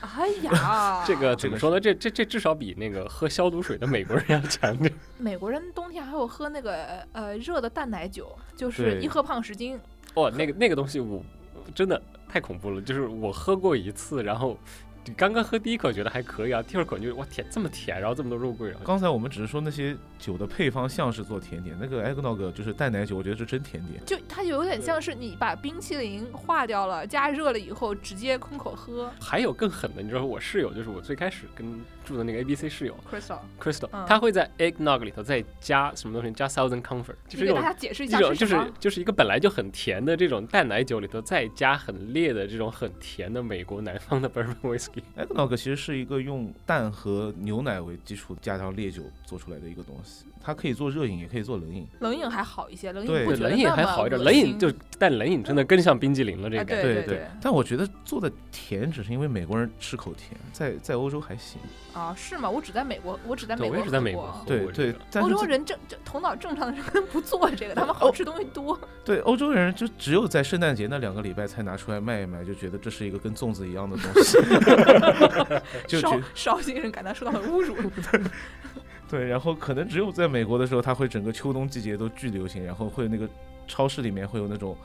[0.01, 1.81] 哎呀， 这个怎么说呢？
[1.81, 4.93] 这这这至少比那个喝消毒水的美国人要强点。
[5.17, 9.79] 美国人冬天还有喝那个呃热的淡奶酒，就是一喝胖十斤。
[10.17, 11.23] 哇，那个那个东西我
[11.75, 14.59] 真的太恐怖了，就是我喝过一次，然后
[15.05, 24.03] 你刚刚喝第一口觉得还可以啊，第二口就哇天这么甜，然后这么多肉桂，啊刚才我们只是说那些酒的配方像是做甜点，那个 eggnog 就是淡奶酒，我觉得是真甜点。
[24.07, 29.11] 就它有点像是你把冰淇淋化掉了，加热了以后直接空口喝。
[29.21, 36.33] 还有更狠的，你知道我室友就是我最开始跟住的那个 A B C 室友 Crystal，Crystal，、嗯他会在 eggnog 里头再加什么东西？
[36.33, 45.03] 加 Southern Comfort，就是你给大家解释一下就是就是一个本来就很甜的这种淡奶酒里头再加很烈的这种很甜的美国南方的 bourbon whiskey。
[45.17, 51.87] eggnog 其实是一个用蛋和牛奶为基础加上烈酒做出来的一个东西，它可以做热饮，也可以做冷饮。
[52.01, 56.95] 冷饮还好一些，冷饮对冷饮还好一点，冷饮就但冷饮真的更像冰激凌了，这个啊感觉。
[56.95, 61.59] 对对但我觉得做的甜只是因为美国人吃口甜，在在欧洲还行。
[61.97, 62.51] 啊，是吗？
[62.51, 68.79] 我只在美国，我只在美国，我国也是在美国对对欧洲人正正头脑正常的人不做这个， 他们好吃东西多。
[69.03, 74.37] 对欧洲人就只有在圣诞节那两个礼拜才拿出来卖一卖，就觉得这是一个跟粽子一样的东西，
[75.89, 77.75] 就绍觉绍兴人感到受到了侮辱。
[79.09, 83.27] 对，然后可能只有在美国的时候，它会整个秋冬季节都巨流行，然后会那个
[83.67, 84.77] 超市里面会有那种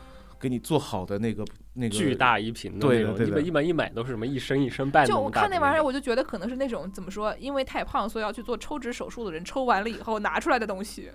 [0.42, 11.12] 给你做好的那个那个巨大一瓶的那种，对的对一般一般一买都是什么一升一升半就我看那玩意儿，我就觉得可能是那种怎么说，因为太胖，所以要去做抽脂手术的人抽完了以后拿出来的东西。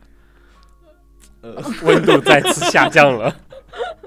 [1.43, 1.55] 呃，
[1.85, 3.35] 温度再次下降了。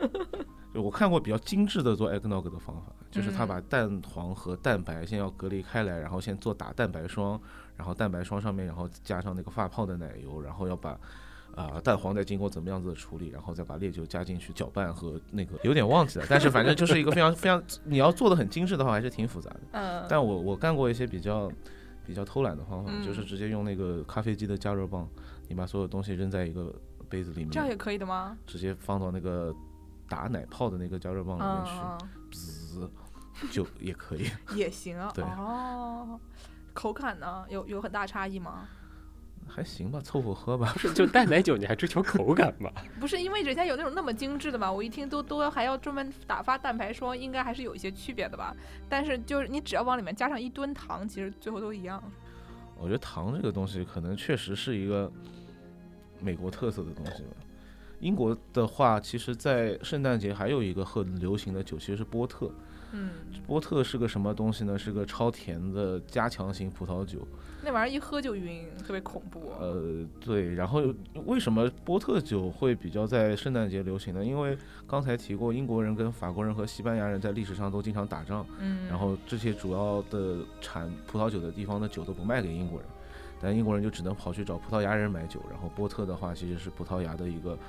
[0.73, 7.39] 我看过比较精致的做 eggnog 的方法，就是他嗯把蛋黄和蛋白先要隔离开来，然后先做打蛋白霜，
[7.75, 10.97] 然后蛋白霜上面然后加上那个发泡的奶油，然后要把
[11.59, 19.59] 啊、蛋黄再经过怎么样子的处理，然后再把烈酒加进去搅拌和那个有点忘记了，但是反正就是一个非常 非常你要做的很精致的话，还是挺复杂的。
[19.71, 21.51] 嗯，但我我干过一些比较
[22.05, 25.07] 比较偷懒的方法，嗯就是直接用那个咖啡机的加热棒，
[25.47, 26.73] 你把所有东西扔在一个
[27.09, 28.37] 杯子里面，这样也可以的吗？
[28.47, 29.53] 直接放到那个
[30.07, 32.91] 打奶泡的那个加热棒里面嗯去，嗯滋，
[33.51, 34.29] 就也可以。
[34.49, 35.11] 嗯，也行啊。
[35.15, 36.19] 对哦，
[36.73, 38.67] 口感呢，有有很大差异吗？
[39.49, 40.71] 还行吧，凑合喝吧。
[40.73, 42.71] 不是，就淡奶酒你还追求口感吧？
[42.99, 48.55] 不是因为人家有那种那么精致的嘛，我一听都都还要专门打发蛋白霜，应该还是有一些区别的吧。
[48.87, 52.01] 但是就是你只要往里面加上一吨糖，其实最后都一样。
[52.77, 55.11] 我觉得糖这个东西可能确实是一个
[56.21, 57.31] 美国特色的东西吧。
[57.99, 62.49] 英国的话，其实，在圣诞节还有一个很流行的酒，其实是波特。
[62.91, 63.09] 嗯，
[63.45, 64.77] 波特是个什么东西呢？
[64.77, 67.27] 是个超甜的加强型葡萄酒。
[67.61, 69.51] 那玩意儿一喝就晕，特别恐怖。
[69.59, 70.81] 呃，对，然后
[71.25, 74.23] 为什么波特酒会比较在圣诞节流行呢？
[74.23, 82.87] 因为刚才提过，英国人跟法国人和西班牙人在历史上都经常打仗，嗯，然后这些主要的产葡萄酒的地方的酒都不卖给英国人，
[83.41, 85.41] 但英国人就只能跑去找葡萄牙人买酒。
[85.49, 87.59] 然后波特的话，其实是葡萄牙的一个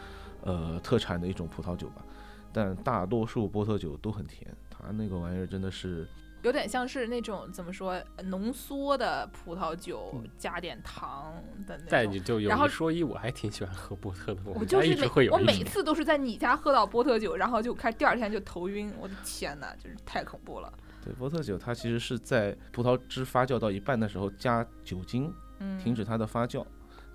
[0.45, 2.05] 呃特产的一种葡萄酒吧，
[2.53, 4.49] 但大多数波特酒都很甜，
[4.85, 6.07] 它那个玩意儿真的是
[6.43, 11.35] 有点像是那种怎么说浓缩的葡萄酒嗯加点糖
[11.67, 11.89] 的那种。
[11.91, 15.63] 但你就有然后一说一，我还挺喜欢喝波特的，我就是会有我每。
[15.71, 20.73] 次都是在你家喝到波特酒，然后就开第二天就头晕，我的天呐，就是太恐怖了。
[21.05, 26.67] 对波特酒，它其实是在葡萄汁发酵到一半的时候加酒精，嗯，停止它的发酵，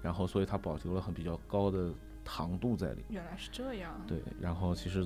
[0.02, 1.92] 然后所以它保留了很比较高的
[2.24, 3.22] 糖度在里面。
[3.22, 3.92] 原来是这样。
[4.08, 5.06] 对，然后其实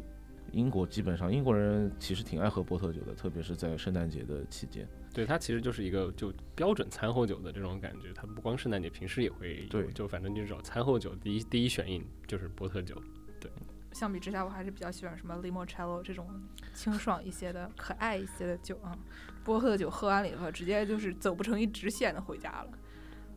[0.53, 4.87] 英国基本上英国人其实挺爱喝波特酒的，特别是在圣诞节的期间。
[5.13, 12.95] 对，它其实就是一个就标准餐后酒的这种感觉，它不光圣诞节，平时也会有对就反正就是找餐后酒，第一第一选饮就是波特酒。
[13.39, 13.49] 对
[13.91, 16.29] 相比之下，我还是比较喜欢什么 limoncello 这种
[16.73, 18.95] 清爽一些的、可爱一些的酒啊。
[19.43, 22.69] 波特酒喝完了以后，直接就是走不成一直线的回家了。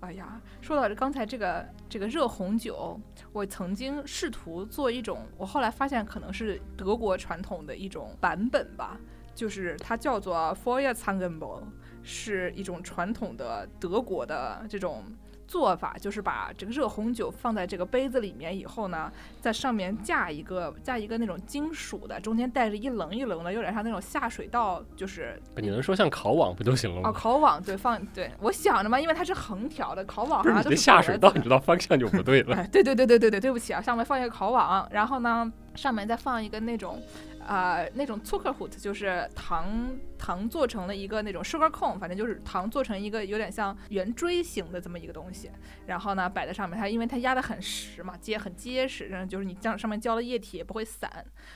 [0.03, 3.01] 哎呀，说到这刚才这个这个热红酒，
[3.33, 8.99] 我曾经试图做一种，我后来发现可能是德国传统的一种版本吧，
[9.33, 11.63] 就是它叫做 f o y e r z a n g e n b o
[12.03, 15.05] 是一种传统的德国的这种
[15.53, 27.19] 做法，就是把这个热红酒放在这个杯子里面以后呢，在上面架一个架一个那种金属的，中间带着一棱一棱的，有点像那种下水道，就是你能说像烤网不就行了吗哦吗？
[27.21, 32.57] 烤网，对，放对我想着嘛，因为它是横条的，烤网好像都是下水道，你知道方向就不对了。
[32.57, 36.99] 哎，对对对对对对，对不起啊，上面放一个烤网，然后呢，上面再放一个那种，
[37.47, 45.51] 呃，那种 Zuckerhut，就是糖糖做成了一个那种 sugar cone，反正就是糖做成一个有点像圆锥形的这么一个东西，
[45.87, 51.11] 然后呢摆在上面，它因为它压得很实嘛，结很结实，然后就是你将上面浇了液体也不会散，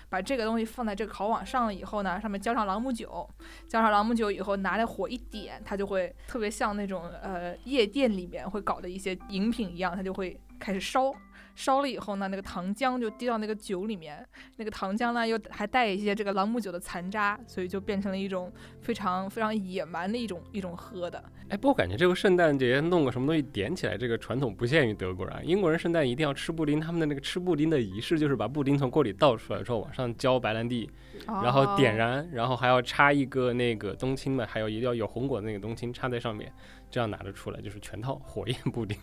[0.09, 3.28] 把这个东西放在这个烤网上了以后呢，上面浇上朗姆酒，
[3.68, 11.14] 浇上朗姆酒以后，拿着火一点，它就会特别像那种呃夜店里面会搞的一些饮品一样，它就会开始烧。
[11.57, 14.24] 烧了以后呢，那个糖浆就滴到那个酒里面，
[14.57, 18.52] 那个糖浆呢又还带一些这个朗姆酒的残渣，所以就变成了一种
[18.82, 21.24] 非常非常野蛮的一种一种喝的。
[21.48, 30.90] 哎，不过感觉这个圣诞节弄个什么东西点起来，这个传统不限于德国人，英国人圣诞一定要吃布丁，他们的那个吃布丁的仪式就是把布丁从锅里倒出来之后往上浇白兰地，
[31.26, 36.52] 然后点燃，然后还要插一个那个冬青嘛，还有一定要有红果的那个冬青插在上面，
[36.90, 38.98] 这样拿着出来就是全套火焰布丁。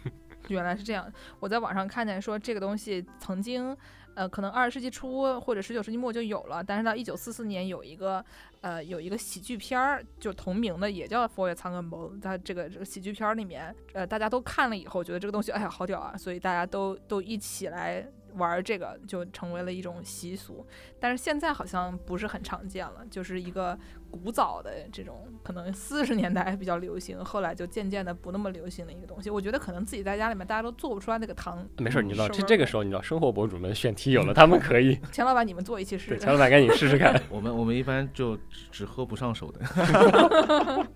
[0.50, 3.76] 原来是这样，我在网上看见说这个东西曾经，
[4.16, 8.24] 呃，可能二十世纪初或者十九世纪末就有了，但是到一九四四年有一个，
[8.62, 18.06] 呃，有一个喜剧片儿，就同名的，也叫《For y o u t a n g b o 在这个这个喜剧片儿里面，呃，大家都看了以后觉得这个东西，哎呀，好屌啊，所以大家都都一起来。
[18.36, 20.66] 玩这个就成为了一种习俗，
[21.00, 23.78] 但是现在好像不是很常见了，就是一个
[24.10, 29.30] 古早的这种，可能四十年代比较流行，后来就渐渐的不那么流行的一个东西。
[29.30, 31.68] 我觉得可能自己在家里面大家都做不出来那个糖。
[31.78, 35.00] 没事，你知道这这个时候你知道生活博主们选题有了， 他们可以。
[35.12, 36.20] 钱老板，你们做一期试试。
[36.20, 37.22] 钱老板赶紧试试看。
[37.30, 38.38] 我们我们一般就
[38.72, 39.60] 只喝不上手的。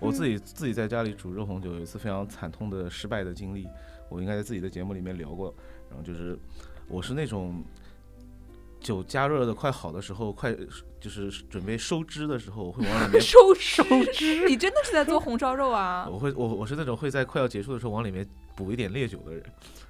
[0.00, 3.68] 我自己自己在家里煮热红酒，有一次非常惨痛的失败的经历，
[4.08, 5.54] 我应该在自己的节目里面聊过。
[5.92, 6.38] 然后就是，
[6.88, 7.62] 我是那种
[8.80, 10.56] 酒加热的快好的时候，快
[10.98, 14.48] 就是准备收汁的时候，我会往里面 收收汁。
[14.48, 16.08] 你真的是在做红烧肉啊？
[16.10, 18.26] 我会，我我是那种会在快要结束的时候往里面
[18.56, 19.42] 补一点烈酒的人，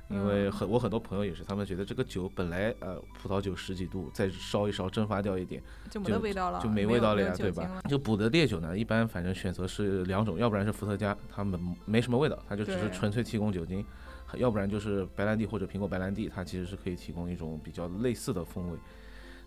[0.09, 7.83] 因为很我很多朋友也是，他们觉得这个酒本来呃葡萄酒十几度，再烧一烧蒸发掉一点就没味道了，就没味道了呀，对吧？
[7.89, 13.85] 就补的烈酒呢，一般反正选择是两种，要不然是伏特加，他们没什么味道，它就只是纯粹提供酒精。
[14.37, 18.79] 要不然就是白兰地或者苹果白兰地，它其实是可以提供一种比较类似的风味。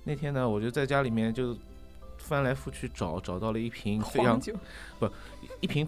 [0.04, 1.58] 那天呢，我就在家里面就
[2.18, 4.40] 翻来覆去找，找到了一瓶非常
[5.00, 5.10] 不
[5.60, 5.88] 一瓶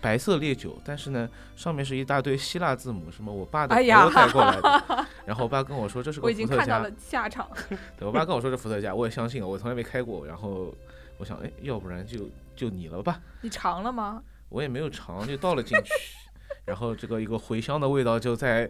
[0.00, 5.06] 白色烈酒，但是呢，上面是一大堆希腊字母，什么我爸的朋友带过来的。
[5.26, 6.88] 然后我爸跟我说这是个伏特加。
[6.96, 7.48] 下场。
[7.98, 10.24] 对我爸跟我说是伏特加，我也相信了，我从来没开过。
[10.24, 10.72] 然后
[11.16, 13.20] 我想，哎，要不然就就你了吧？
[13.40, 14.22] 你尝了吗？
[14.48, 15.92] 我也没有尝，就倒了进去。
[16.68, 18.68] 然后这个一个茴香的味道就在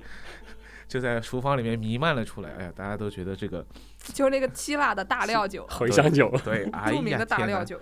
[0.87, 3.67] 就在厨房里面弥漫了出来，哎呀，大家都觉得这个
[4.15, 7.79] 就是那个希腊的大料酒，茴香酒，对， 著名的大料酒，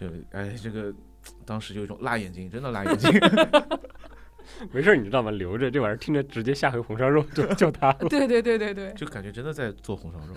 [0.00, 0.92] 就哎，这个
[1.44, 3.10] 当时有一种辣眼睛，真的辣眼睛。
[4.70, 5.30] 没事，你知道吗？
[5.30, 7.92] 留着这玩意儿，听着直接下回红烧肉就就它。
[7.94, 10.34] 对对对对对，就感觉真的在做红烧肉。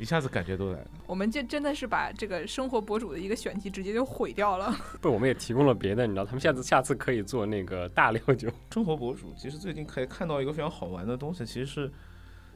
[0.00, 4.74] 一下子感觉都来了，我们这真的是把这个生活博主的一个选题直接就毁掉了。
[4.98, 8.48] 不，我们也提供了别的，你知道，他们下次下次可以做那个大料酒。
[8.72, 11.92] 生活博主其实最近可以看到一个非常好玩的东西，其实是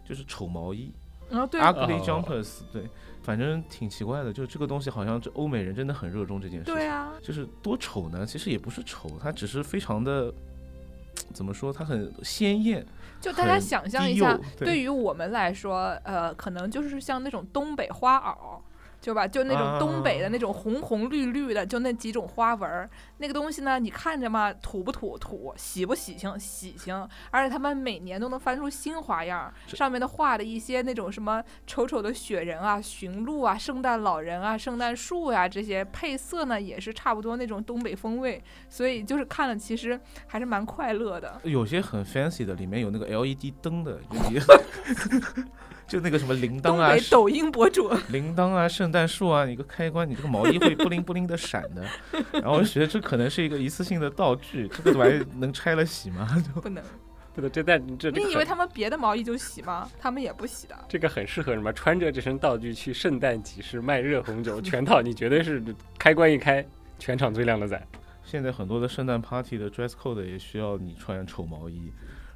[0.09, 0.91] 就是丑毛衣
[1.31, 2.89] 啊，对，ugly jumpers，对，
[3.23, 6.65] 反正挺奇怪的，就是这个东西好像这欧美人真的很热衷这件事。
[6.65, 8.25] 对啊，就是多丑呢？
[8.25, 10.33] 其实也不是丑，它只是非常的。
[11.33, 11.73] 怎么说？
[11.73, 12.85] 它很鲜艳，
[13.21, 18.61] 就大家想象一下，对于我们来说，呃，可能就是像那种东北花袄。
[19.05, 22.89] 就吧，就那种东北的那种红红绿绿的，就那几种花纹儿，
[23.19, 25.19] 那个东西呢，你看着嘛，土不土？
[25.19, 26.41] 土，喜不喜庆？
[26.41, 27.07] 喜庆。
[27.31, 41.39] 而且他们每年都能翻出新花样，上面的画的一些那种什么丑丑的雪人啊、驯鹿啊、圣诞老人啊、圣诞树呀，这些配色呢也是差不多那种东北风味，所以就是看了其实还是蛮快乐的。
[41.43, 44.01] 有些很 fancy 的，里面有那个 LED 灯的。
[45.87, 51.85] 就那个什么铃铛啊，抖音博主，铃铛啊，圣诞树啊，一个开关，你这个毛衣会不灵不灵的闪的。
[52.41, 56.27] 然后我觉得这可能是一个一次性的道具，这个玩意能拆了洗吗？
[56.55, 56.83] 就不能，
[57.35, 57.51] 不能。
[57.51, 59.89] 这但这你以为他们别的毛衣就洗吗？
[60.01, 60.75] 他们也不洗的。
[60.89, 61.73] 这个很适合什么？
[61.73, 65.63] 穿着这身道具去圣诞集市卖热红酒，全套你绝对是
[65.99, 66.65] 开关一开，
[66.99, 67.87] 全场最靓的仔。
[68.25, 71.93] 现在很多的圣诞 party 的 dress code 也需要你穿丑毛衣。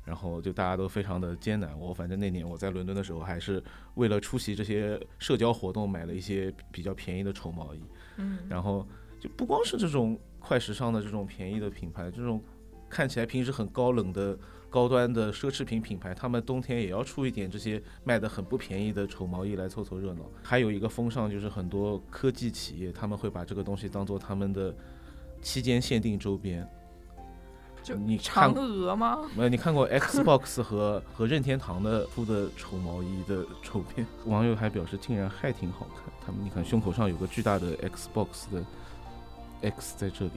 [0.08, 1.78] 然后就大家都非常的艰难。
[1.78, 3.62] 我反正那年我在伦敦的时候，还是
[3.96, 7.80] 为了出席这些社交活动，买了一些比较便宜的丑毛衣。
[8.16, 8.88] 嗯，然后
[9.20, 12.42] 就不光是这种快时尚的这种便宜的品牌，这种
[12.88, 14.38] 看起来平时很高冷的
[14.70, 20.22] 高端的奢侈品品牌，他们冬天也要出一点这些卖的很不便宜的丑毛衣来凑凑热闹。
[20.42, 24.74] 还有一个风尚就是很多科技企业他们会把这个东西当做他们的
[25.42, 26.66] 期间限定周边。
[28.06, 29.18] 你嫦娥吗？
[29.34, 34.06] 没有，你看过 Xbox 和和任天堂的出的丑毛衣的 丑片？
[34.26, 36.04] 网友还表示竟然还挺好看。
[36.24, 38.62] 他们你看胸口上有个巨大的 Xbox 的
[39.62, 40.32] X 在这里。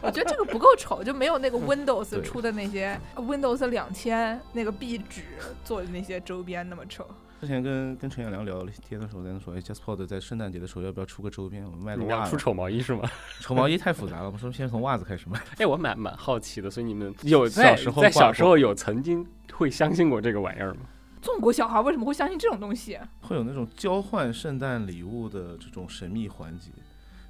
[0.00, 5.22] 我觉得这个不够丑，就没有那个 Windows 出的那些 Windows 两千那个壁纸
[5.64, 7.06] 做的那些周边那么丑。
[7.40, 11.62] 之前跟跟陈彦良聊天的时候，在那说，哎，JustPod 在圣诞节的时候要不要出个周边？
[11.64, 12.30] 我们卖个袜子。
[12.30, 13.10] 出丑毛衣是吗？
[13.40, 15.38] 丑毛衣太复杂了，我们说先从袜子开始卖。
[15.58, 20.80] 哎，我蛮蛮好奇的，所以你们 有在在小时候有曾经会相信过这个玩意儿吗？
[21.20, 22.98] 中国小孩为什么会相信这种东西？
[23.20, 26.70] 会有那种交换圣诞礼物的这种神秘环节，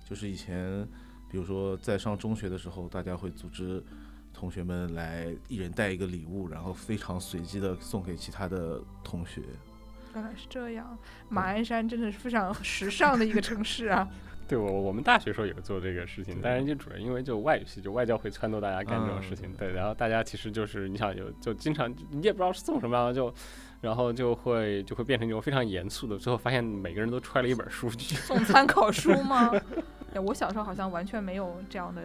[0.08, 0.86] 就是以前，
[1.28, 3.82] 比如说在上中学的时候，大家会组织
[4.32, 9.42] 同学们来一人带一个礼物，然后非常随机的送给其他的同学。
[10.14, 10.96] 原来是这样，
[11.28, 14.08] 马鞍山真的是非常时尚的一个城市啊。
[14.46, 19.50] 对，我我们大学时候也做这个事情，但是就主要因为就外语系，就外教会撺掇大家干这种事情。
[19.54, 23.32] 对，然后大家其实就是你想有就经常你也不知道是送什么，就
[23.80, 29.50] 然后就会就会变成一种非常严肃的，最后发现每个人都揣了一本书去 送参考书吗？
[30.14, 32.02] 哎，我小时候好像完全没有这样的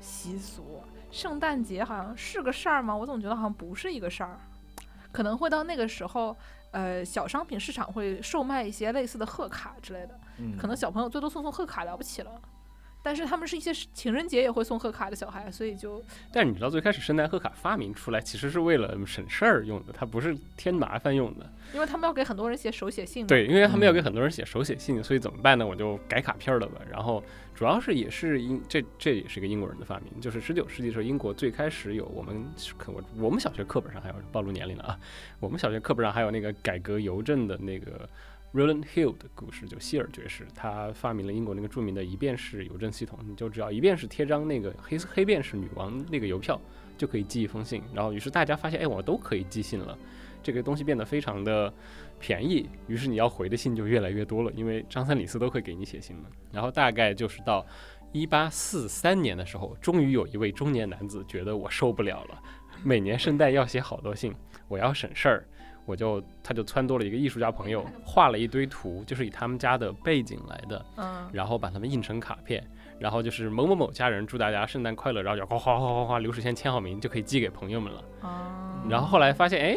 [0.00, 0.82] 习俗。
[1.10, 2.94] 圣诞节好像是个事儿吗？
[2.94, 4.38] 我总觉得好像不是一个事儿，
[5.10, 6.36] 可能会到那个时候。
[6.74, 10.18] 呃，小商品市场会售卖一些类似的贺卡之类的，
[10.58, 12.32] 可能小朋友最多送送贺卡了不起了。
[13.04, 16.02] 但是他们是一些情人节也会送贺卡的小孩，所以就。
[16.32, 21.46] 但是你知道最开始圣诞贺卡发明出来其实是为了省事儿用的，它不是添麻烦用的。
[21.74, 23.26] 因为他们要给很多人写手写信。
[23.26, 25.66] 对，因为他们要给很多人写手写信，所以怎么办呢？
[25.66, 26.80] 我就改卡片了吧。
[26.90, 27.22] 然后
[27.54, 32.42] 主要是也是英这这也是一个英国人的发明，就是十九世纪的时候英国最开始有我们
[32.78, 34.98] 课我我们小学课本上还有暴露年龄了啊，
[35.40, 38.08] 我们小学课本上还有那个改革邮政的那个。
[38.54, 43.18] Roland Hill 的故事，就希尔爵士，他发明了英国那个著名的一便士邮政系统。
[43.26, 46.60] 你就只要一便士贴张那个黑黑便士女王那个邮票，
[46.96, 47.82] 就可以寄一封信。
[47.92, 49.98] 然后，于是大家发现，哎，我都可以寄信了，
[50.40, 51.72] 这个东西变得非常的
[52.20, 52.70] 便宜。
[52.86, 56.22] 于是你要回的信就越来越多了，因为张三李四都会给你写信了。
[56.52, 57.66] 然后大概就是到
[58.12, 62.40] 一八四三年的时候，终于有一位中年男子觉得我受不了了，
[62.84, 64.32] 每年圣诞要写好多信，
[64.68, 65.44] 我要省事儿。
[65.86, 72.66] 我就他就撺掇了一个艺术家朋友，画了一堆图，就是以他们家的背景来的，嗯，然后把它们印成卡片，
[72.98, 78.04] 然后就是某某某家人祝大家圣诞快乐，然后就哗哗哗哗哗，刘世先签好名就可以寄给朋友们了。
[78.22, 79.76] 哦，然后后来发现，哎，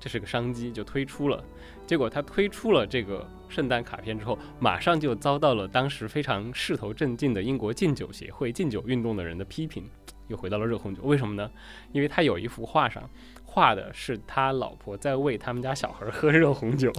[0.00, 1.44] 这是个商机，就推出了。
[1.86, 9.86] 结果他推出了这个圣诞卡片之后，马上就遭到了当时非常势头正劲的英国禁酒协会、禁酒运动的人的批评，
[10.28, 11.02] 又回到了热红酒。
[11.02, 11.50] 为什么呢？
[11.92, 13.02] 因为他有一幅画上。
[13.54, 16.92] 画的是他老婆在喂他们家小孩喝热红酒。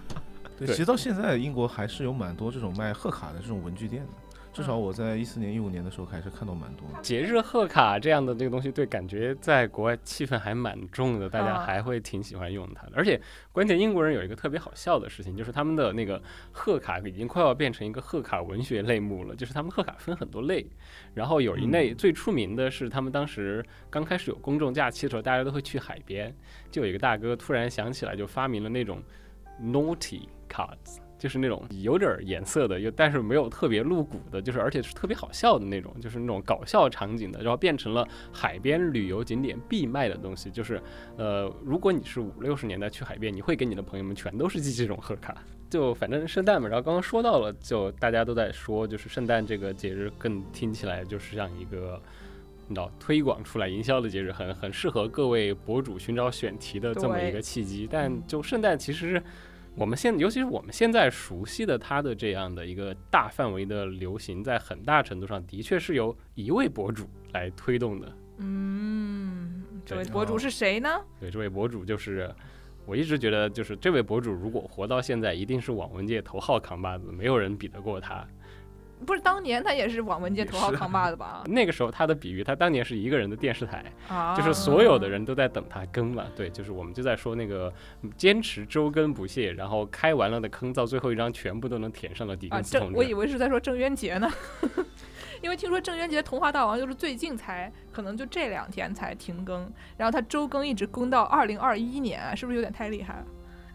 [0.58, 4.10] 对，其实到现在英国还是有蛮多这种卖贺卡的这种文具店的。
[4.52, 12.92] 至少我在一四年、一五年的时候还是看到蛮多节日贺卡这样的这个东西，对，感觉在国外气氛还蛮重的，大家还会挺喜欢用它的。
[12.94, 13.18] 而且，
[13.50, 16.22] 关键英国人有一个特别好笑的事情，就是他们的那个
[16.52, 19.34] 贺卡已经快要变成一个贺卡文学类目了。
[19.34, 20.66] 就是他们贺卡分很多类，
[21.14, 26.34] 然后有一类最出名的是他们当时刚开始有公众假期的时候，大家都会去海边，
[26.70, 29.02] 就有一个大哥突然想起来，就发明了那种
[29.60, 30.98] naughty cards。
[31.22, 40.50] 就是那种有点颜色的，又但是没有特别露骨的，就是而且是特别好笑的那种，就是那种搞笑场景的，然后变成了海边旅游景点必卖的东西。
[40.50, 40.82] 就是，
[41.16, 45.32] 呃，如果你是五六十年代去海边，你会给你的朋友们全都是寄 这种贺卡。
[45.70, 52.02] 就反正圣诞嘛，然后刚刚说到了，就大家都在说，就是圣诞这个节日更听起来就是像一个，
[52.66, 57.88] 你知道推广出来营销的节日，很很适合各位博主寻找选题的这么一个契机。
[57.88, 59.22] 但就圣诞其实。
[59.74, 68.12] 我们现，尤其是我们现在熟悉的他的这样的一个大范围的流行，在很大程度上的确是由一位博主来推动的。
[68.36, 70.88] 嗯，这位博主是谁呢？
[71.18, 72.30] 对，这位博主就是，
[72.84, 78.26] 我一直觉得就是这位博主如果活到现在，一定是网文界头号扛把子，没有人比得过他。
[79.04, 81.42] 不是当年他也是网文界头号扛把子吧？
[81.48, 83.84] 那个时候他的比喻，他当年是一个人的电视台，
[84.36, 86.24] 就是所有的人都在等他更嘛。
[86.36, 87.72] 对，就是我们就在说那个
[88.16, 92.96] 坚持周更不懈，然后开完了的坑，到最后一张全部都能填上了底根同志。
[92.96, 94.30] 我以为是在说郑渊洁呢，
[95.42, 103.24] 因为听说郑渊洁《童话大王》就是最近才，可能就这两天才停更，然后他周更一直更到二零二一年，是不是有点太厉害了？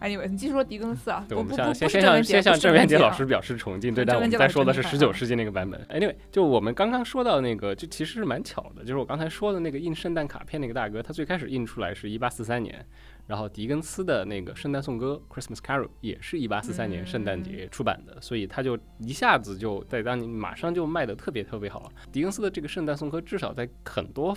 [0.00, 1.24] 哎，你你继续说狄更斯啊？
[1.28, 3.92] 对，我们向先先向先向郑渊洁老师表示崇敬。
[3.92, 5.84] 对，但我们在说的是十九世纪那个版本。
[5.86, 12.86] Anyway，就我们刚刚说到那个，就其实是蛮巧的，就是我刚才说的那个印圣诞卡片那个大哥，他最开始印出来是一八四三年，
[13.26, 21.90] 然后狄更斯的那个圣诞颂歌 Christmas Carol 也是一八四三年圣诞节出版的，所以他就一下子就在当年马上就卖的特别特别好。
[22.12, 24.36] 狄更斯的这个圣诞颂歌至少在很多。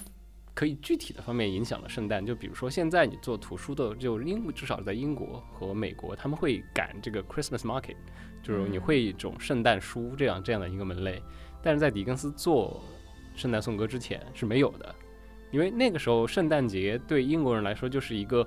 [0.53, 7.95] 可以具体的方面影响了圣诞，就比如说现在你做图书的，就英至少在英国和美国，他们会赶这个 Christmas Market，
[8.43, 11.21] 就是你会一种圣诞书这样这样的一个门类。
[11.63, 12.83] 但是在狄更斯做
[13.35, 14.93] 圣诞颂歌之前是没有的，
[15.51, 18.45] 因为那个时候圣诞节对英国人来说就是一个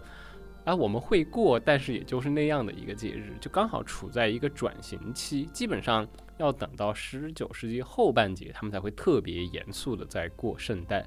[0.65, 6.07] 啊，我们会过，但是也就是那样的一个节日，就刚好处在一个转型期，基本上
[6.39, 11.07] 要等到十九世纪后半截，他们才会特别严肃的在过圣诞。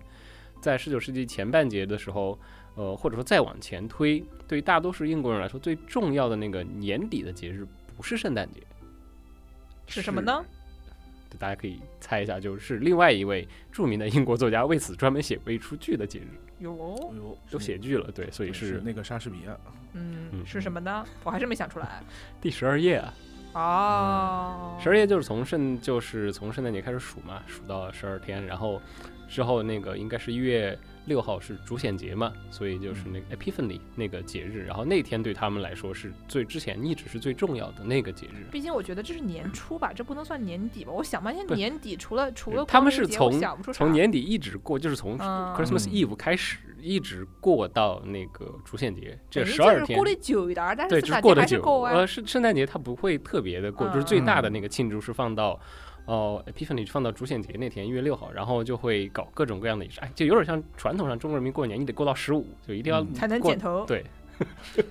[0.67, 2.37] 在十九世纪前半节的时候，
[2.75, 7.65] 呃，或者说再往前推，对于大多数英国人来说，最重要的那个年底的节日
[7.95, 8.61] 不是圣诞节，
[9.87, 10.43] 是什么呢？
[11.39, 16.27] 大家可以猜一下，就是另外一位著名的英国作家为此专门写过一出剧的节日，
[16.59, 19.57] 有，哎呦，都写剧了，对，所以是是那个莎士比亚，
[19.93, 21.05] 嗯，嗯是什么呢？
[21.23, 22.03] 我还是没想出来。
[22.41, 23.13] 第十二夜啊。
[23.53, 28.81] 哦，十二夜就是从圣就是从圣诞节开始数嘛，数到十二天，然后
[29.27, 38.45] 之后那个应该是一月六号是主显节嘛，所以就是那个 Epiphany 那个节日，然后那天对他们来说是最之前一直是最重要的那个节日。
[38.51, 40.91] 毕竟我觉得这是年初吧，这不能算年底吧？
[40.91, 43.41] 我想半天，对年底除了除了他们是从
[43.73, 50.05] 从年底一直过，就是从嗯 Christmas 嗯 Eve 开始，一直过到那个主显节，这十二天过。
[50.05, 51.47] 得久一点儿，但对，是圣诞节就是过得久。
[51.47, 51.93] 还是够啊。
[51.93, 55.57] 呃，圣圣诞节它不会特别的过，就是最嗯大的那个庆祝是放到。
[56.07, 63.85] 哦、e p i p h a n y 放到主显节那天，一月六号，然后就会搞各种各样的仪式，哎，就有点像传统上中国人民过年，你得过到十五，就一定要嗯才能过剪头。
[63.85, 64.03] 对，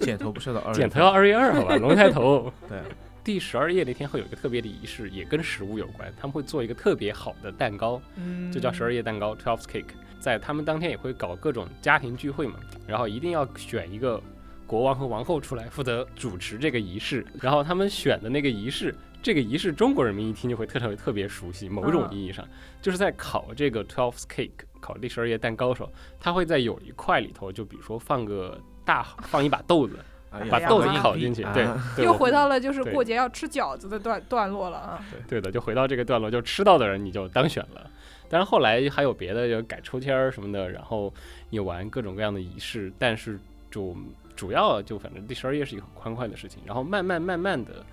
[0.00, 2.52] 剪头不是到二，剪头要二月二，好吧，龙抬头。
[2.68, 2.78] 对，
[3.24, 9.84] 第十二夜那天会有一个特别的仪式，也跟食物有关，他们会做一个特别好的蛋糕，嗯，就叫十二夜蛋糕 （Twelve Cake）。
[10.20, 12.56] 在他们当天也会搞各种家庭聚会嘛，
[12.86, 14.20] 然后一定要选一个
[14.66, 18.92] 国王和王后出来负责主持这个仪式，然后他们选的那个仪式，
[19.26, 22.46] 这个仪式中国人民一听就会特特别特别熟悉，某种意义上、
[22.80, 29.98] 就是在烤这个 Twelve Cake 烤第十二夜蛋糕的时候，他会在有一块里头，就比如说放个大放一把豆子，
[30.48, 35.04] 把豆子呀烤进去，对啊，又回到了就是过节要吃饺子的段段落了啊。
[35.26, 37.90] 对的，就回到这个段落，就吃到的人你就当选了。
[38.28, 41.12] 但是后来还有别的，就改抽签儿什么的，然后
[41.50, 43.36] 也玩各种各样的仪式，但是
[43.72, 43.92] 就
[44.36, 47.84] 主要就反正第十二页是一个很欢快的事情，然后慢慢慢慢的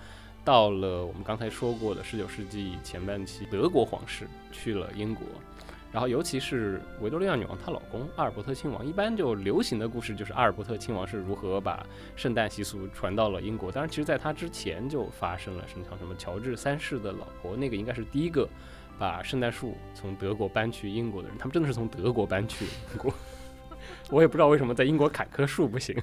[0.43, 5.25] 到了我们刚才说过的十九世纪前半期，德国皇室去了英国。
[5.91, 11.85] 然后，尤其是维多利亚女王她老公阿尔伯特亲王，一般就流行的故事就是阿尔伯特亲王是如何把
[12.15, 13.71] 圣诞习俗传到了英国。
[13.71, 18.49] 当然，其实在他之前就发生了什么像什么乔治三世的老婆，那个应该是第一个
[18.97, 21.37] 把圣诞树从德国搬去英国的人。
[21.37, 23.13] 他们真的是从德国搬去英国，
[24.09, 25.95] 我也不知道为什么在英国砍棵树不行。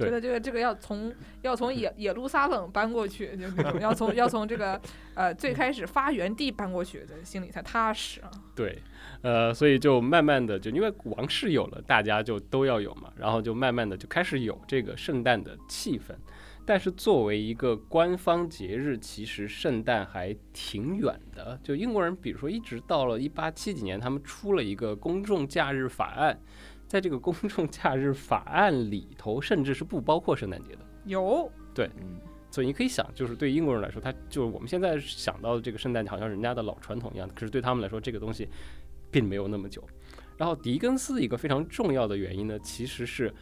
[0.00, 4.80] 对觉得这个这个要从要从野野路撒冷搬过去，就那种要从要从这个
[5.14, 8.30] 呃最开始发源地搬过去，这心里才踏实啊。
[8.54, 8.82] 对，
[9.22, 16.14] 呃，所以就慢慢的就因为王室有了，大家就都要有嘛，然后就慢慢的就开始有这个圣诞的气氛。
[16.66, 21.58] 但是作为一个官方节日，其实圣诞还挺远的。
[21.64, 26.38] 就英国人，比如说一直到了一八七几年，他们出了一个公众假日法案，
[26.90, 30.80] 在这个公众 假日法案里头，甚至是不包括圣诞节的。
[31.04, 32.20] 有，嗯
[32.50, 38.48] 所以你可以想，就是对英国人来说，他就是我们现在想到的这个圣诞节，好像人家的老传统一样，可是对他们来说，这个东西
[39.08, 39.86] 并没有那么久。
[40.36, 43.32] 然后狄更斯一个非常重要的原因呢，其实是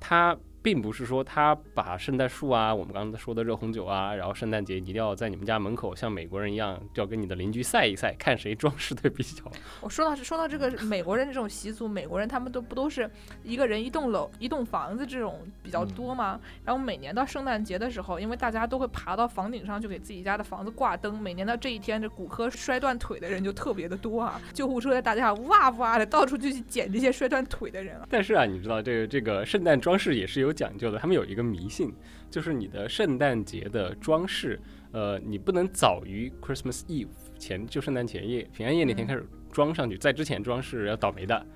[0.00, 0.34] 他
[0.66, 9.44] 并不是说他把圣诞树啊，我们刚才说的热红酒啊，然后圣诞节你一定要在你们家门口像美国人一样，就要跟你的邻居赛一赛，看谁装饰的比较
[9.80, 13.08] 我说到说到这个 美国人这种习俗，美国人他们都不都是
[13.44, 16.40] 一个人一栋楼一栋房子这种比较多吗？
[16.64, 28.08] 然后每年到圣诞节的时候，因为大家都会爬到房顶上去给自己家的房子挂灯，每年到这一天，这骨科摔断腿的人就特别的多啊，救护车在大街上哇哇的到处就去捡这些摔断腿的人啊。
[28.10, 31.92] 但是啊，你知道这个这个圣诞装饰也是有讲究的，他们有一个迷信，
[32.30, 34.58] 就是你的圣诞节的装饰，
[34.90, 41.46] 呃，你不能早于 Christmas Eve 前，就圣诞前夜、平安夜那天嗯开始装上去，在之前装饰要倒霉的。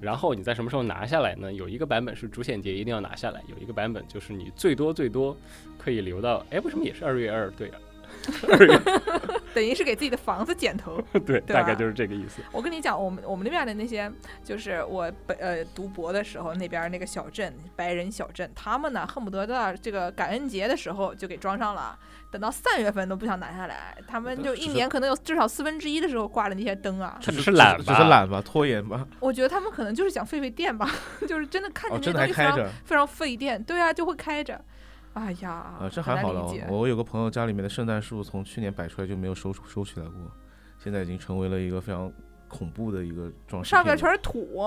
[0.00, 1.52] 然后你在什么时候拿下来呢？
[1.52, 5.36] 有一个版本是主显节一定要拿下来，有一个版本就是你最多最多
[5.78, 7.50] 可以留到，哎，为什么也是二月二？
[7.52, 7.78] 对啊，
[8.48, 8.74] 二月
[9.56, 11.02] 等于是给自己的房子剪头。
[11.24, 12.42] 对，对大概就是这个意思。
[12.52, 14.12] 我跟你讲，我们我们那边的那些，
[14.44, 21.98] 就是我本呃读博的时候，那边那个小镇白人小镇，他们呢恨不得到这个感恩节的时候就给装上了，
[22.30, 27.18] 等到三月份都不想拿下来，他们就一年可能有至少四分之一的时候挂了那些灯啊。
[27.22, 27.94] 他只是懒只吧？
[27.96, 30.90] 是懒吧，拖延吧，我觉得他们可能就是想费费电吧，
[31.26, 34.62] 就是真的看哦，见真的那些东西非常、还开着非常费电，对啊，就会开着。
[35.16, 35.50] 哎呀，
[35.80, 36.52] 啊，这还好了。
[36.68, 40.14] 我有个朋友家里面的圣诞树从去年摆出来就没有收收起来过，
[40.78, 42.12] 现在已经成为了一个非常
[42.48, 43.70] 恐怖的一个装饰。
[43.70, 44.62] 上面全是土，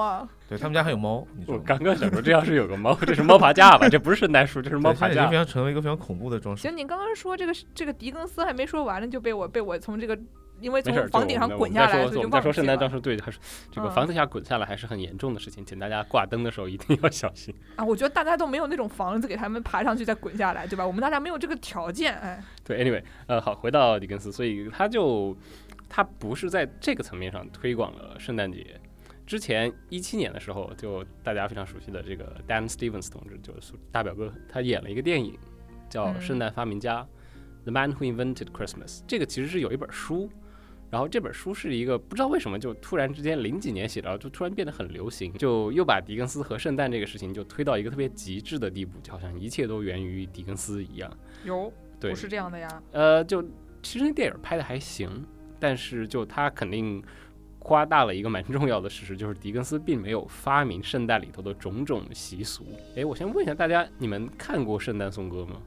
[0.48, 1.54] 对他们家还有猫，你说？
[1.54, 3.88] 我刚刚想说，这要是有个猫，这是猫爬架吧？
[3.88, 5.36] 这不是圣诞树，这是猫爬架已经非。
[5.36, 6.76] 常成为一个非常恐怖的装饰行，。
[6.76, 10.18] 你刚刚说这个这个狄更斯还没说完呢，就被我被我从这个
[10.62, 13.40] 因为从房顶上滚下来，我们再所以就忘记说圣诞装了饰，对，还是
[13.72, 17.54] 这个嗯房子下滚下来还是很严重的事情，请大家挂灯的时候一定要小心。
[17.76, 17.86] 啊。
[17.86, 20.86] 我觉得大家都没有那种房子给他们爬上去再滚下来，对吧？
[20.86, 25.36] 我们大家没有这个条件，哎，对，anyway，呃，好，回到狄更斯，所以他就
[25.88, 28.80] 他不是在这个层面上推广了圣诞节。
[29.26, 35.38] 之前一七年的时候，就大家非常熟悉的这个 Dan Stevens 同志，就是大表哥，他演了一个电影
[35.88, 37.04] 叫《嗯圣诞发明家》
[37.64, 39.04] The Man Who Invented Christmas。
[39.08, 40.32] 这个其实是有一本书，
[40.90, 51.12] 然后这本书是一个不知道为什么就突然之间零几年写的，就突然变得很流行，就又把狄更斯和圣诞这个事情就推到一个特别极致的地步，就好像一切都源于狄更斯一样。
[51.46, 52.84] 有对不，是这样的呀？
[52.92, 53.44] 呃，就
[53.84, 55.26] 其实那电影拍的还行，
[55.60, 57.04] 但是就他肯定
[57.60, 62.66] 夸大了一个蛮重要的事实，就是狄更斯并没有发明圣诞里头的种种习俗。
[62.96, 65.62] 诶，我先问一下大家，你们看过《圣诞颂歌》吗？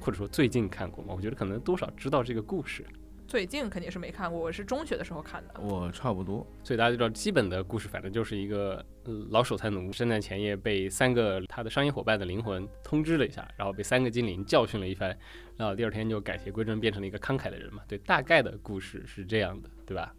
[0.00, 1.14] 或者说最近看过吗？
[1.16, 2.84] 我觉得可能多少知道这个故事，
[3.26, 5.60] 最近肯定是没看过，我是中学的时候看的。
[5.60, 15.16] 我差不多，所以大家就知道基本的故事，反正就是一个、呃老守财奴，圣诞前夜被三个他的商业伙伴的灵魂通知了一下，然后被三个精灵教训了一番，
[15.56, 17.82] 然后第二天就改邪归正，变成了一个慷慨的人嘛。
[17.88, 20.14] 对，大概的故事是这样的，对吧？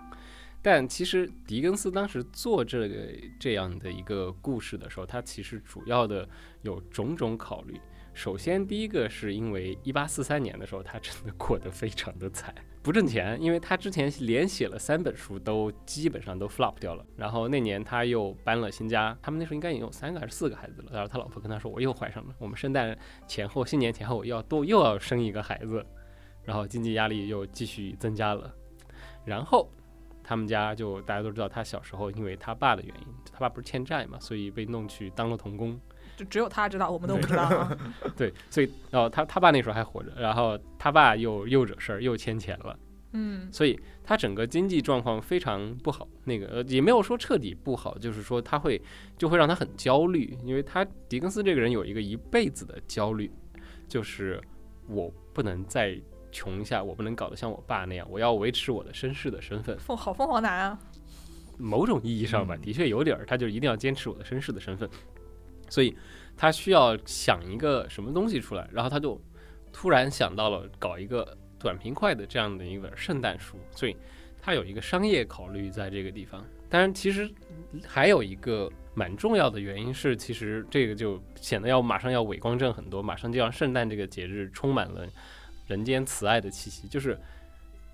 [0.62, 6.28] 但其实狄更斯当时做这个这样的一个故事的时候，他其实主要的
[6.64, 7.80] 有种种考虑。
[8.16, 17.04] 首先，第一个是因为一八四三年的时候，他真的过得非常的惨，不挣钱，因为他之前连写了三本书，都基本上都 flop 掉了。
[17.18, 20.92] 然后那年他又搬了新家，他们那时候应该已经有三个还是四个孩子了。
[20.94, 25.84] 然后他老婆跟他说：“我又怀上了，我们圣诞前后、新年前后要多又要生一个孩子。”
[26.46, 28.54] 然后经济压力又继续增加了。
[29.26, 29.68] 然后
[30.24, 35.76] 他们家就大家都知道，他小时候因为他爸的原因，他爸不是欠债嘛，所以被弄去当了童工。
[36.16, 37.78] 就只有他知道，我们都不知道啊。
[38.16, 42.78] 对，所以然后他他爸那时候还活着，然后他爸又又惹事儿，又欠钱了。
[43.18, 46.06] 嗯，所以他整个经济状况非常不好。
[46.26, 48.82] 那个呃也没有说彻底不好，就是说他会
[49.18, 53.32] 就会让他很焦虑，因为他狄更斯这个人有一个一辈子的焦虑，
[53.88, 54.42] 就是
[54.88, 55.98] 我不能再
[56.30, 59.78] 穷下，我不能搞得像我爸那样，我要维持我的绅士的身份。
[59.80, 60.80] 凤好凤凰男啊，
[61.58, 64.90] 某种意义上吧，嗯的确有点儿，他就一定要坚持我的绅士的身份，
[65.70, 65.96] 所以
[66.38, 69.20] 他需要想一个什么东西出来，然后他就
[69.72, 73.96] 突然想到了搞一个短平快的这样的一本圣诞书，所以
[74.42, 76.46] 他有一个商业考虑在这个地方。
[76.70, 77.30] 当然，其实
[77.86, 85.08] 还有一个蛮重要的原因是，其实这个就显得要马上要伟光正很多，马上就让圣诞这个节日充满了
[85.68, 87.18] 人间慈爱的气息，就是。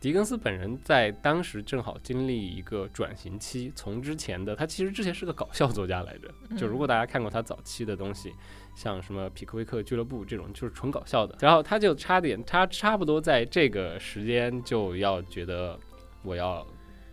[0.01, 8.33] 狄更斯本人在当时正好经历一个转型期，从之前的他其实之前是个搞笑作家来着，就如果大家看过他早期的东西，
[8.75, 11.37] 像什么匹克威克俱乐部这种，就是纯搞笑的。
[11.39, 15.79] 然后他就差点，他差不多在这个时间就要觉得
[16.23, 16.65] 我要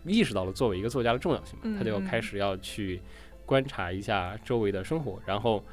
[0.03, 2.99] 意识到了作为一个作家的重要性嘛，他就开始要去
[3.45, 5.63] 观察一下周围的生活，然后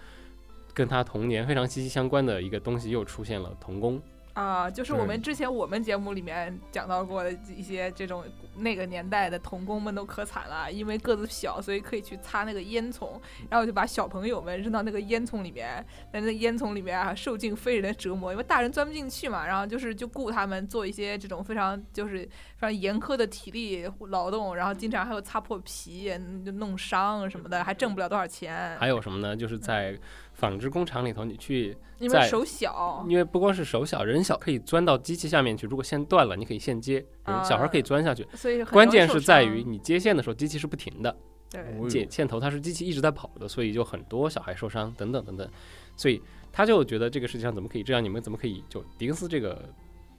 [0.74, 3.98] 跟他童年非常息息相关的一个东西又出现了童工。
[4.36, 8.22] 啊，就是我们之前我们节目里面讲到过的一些这种
[8.56, 13.18] 那个年代的童工们都可惨了，因为个子小，所以可以去擦那个烟囱，
[13.48, 15.82] 然后就把小朋友们扔到那个烟囱里面，
[16.12, 26.12] 在那烟囱里面啊受尽非人的折磨，因为大人钻不进去嘛，然后就是就雇他们做一些这种非常就是非常严苛的体力劳动，然后经常还有擦破皮、
[26.44, 29.34] 就弄伤什么的，还挣不了多少钱，还有什么呢？
[29.34, 29.98] 就是在
[30.36, 38.26] 纺织工厂里头，你去在因为手小，因为不光是手小，人小可以钻到机器下面去，如果线断了，你可以线接，人小孩可以钻下去。
[38.34, 41.16] 所以关键是在于你接线的时候，机器是不停的，
[41.50, 41.60] 对。
[41.62, 45.48] 哦接线头它是机器一直在跑的，所以就很多小孩受伤等等等等，
[45.96, 46.22] 所以
[46.52, 48.04] 他就觉得这个世界上怎么可以这样？
[48.04, 49.68] 你们怎么可以就狄更斯这个？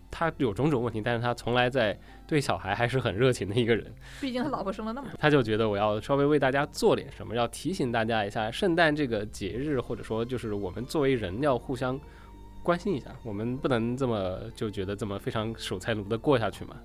[0.09, 3.93] 他有种种问题，但是他从来在对小孩还是很热情的一个人。
[4.21, 11.99] 毕竟他老婆生了那么多，他就觉得我要稍微为大家做点什么，要提醒大家一下，圣诞这个节日，或者说就是我们作为人要互相
[12.63, 16.75] 关心一下，我们不能这么就觉得这么非常守财奴的过下去嘛。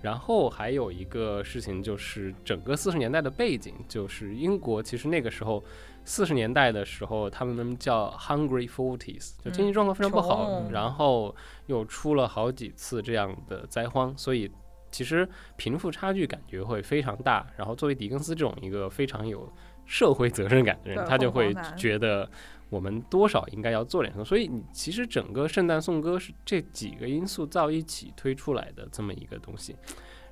[0.00, 5.62] 然后还有一个事情就是整个四十年代的背景，就是英国其实那个时候
[6.04, 11.34] 四十年代的时候，他们叫 Hungry Forties，就经济状况非常不好，穷然后
[11.66, 14.50] 又出了好几次这样的灾荒，所以
[14.90, 17.46] 其实贫富差距感觉会非常大。
[17.56, 19.52] 然后作为狄更斯这种一个非常有
[19.84, 22.30] 社会责任感的人，他就会觉得
[22.70, 24.24] 我们多少应该要做点什么。
[24.24, 29.76] 所以你其实整个圣诞颂歌是这几个因素造一起推出来的这么一个东西。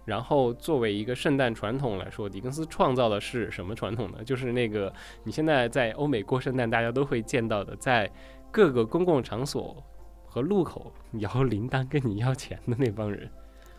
[0.05, 4.22] 然后作为一个圣诞传统来说，狄更斯创造的是什么传统呢？
[4.22, 4.93] 就是那个
[5.24, 8.09] 你现在在欧美过圣诞，大家都会见到的，在
[8.53, 9.82] 各个公共场所
[10.24, 13.28] 和路口摇铃铛跟你要钱的那帮人。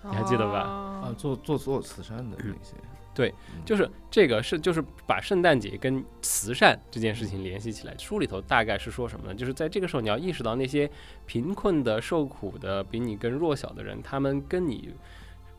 [0.03, 0.59] 你还记得吧？
[0.59, 2.75] 啊，做做做慈善的那些，
[3.17, 3.33] 对，
[3.65, 7.95] 就是这个是就是把圣诞节跟慈善这件事情联系起来。
[7.97, 9.33] 书里头大概是说什么呢？
[9.33, 10.87] 就是在这个时候你要意识到那些
[11.25, 14.93] 贫困的、受苦的、比你更弱小的人，他们跟你。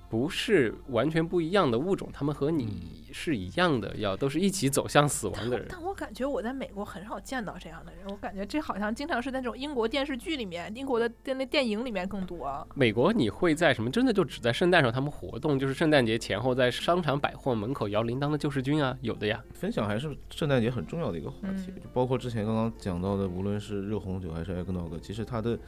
[0.09, 5.67] 不是完全不一样的物种，他们和你是一样的，要都是一起走向死亡的人。
[5.69, 12.67] 但我感觉我在美国很少见到这样的人，我感觉这好像经常是在那种英国电视剧里面、英国的电那电影里面更多。
[12.75, 13.91] 美国你会在什么？
[13.91, 19.43] 真的就只在圣诞时候他们活动，就是圣诞节前后在商场百货门口摇铃铛的救世军啊，有的呀。
[19.53, 25.59] 分享还是圣诞节很重要的一个话题，就包括之前刚刚讲到的，无论是热红酒还是艾格诺格，其实它的。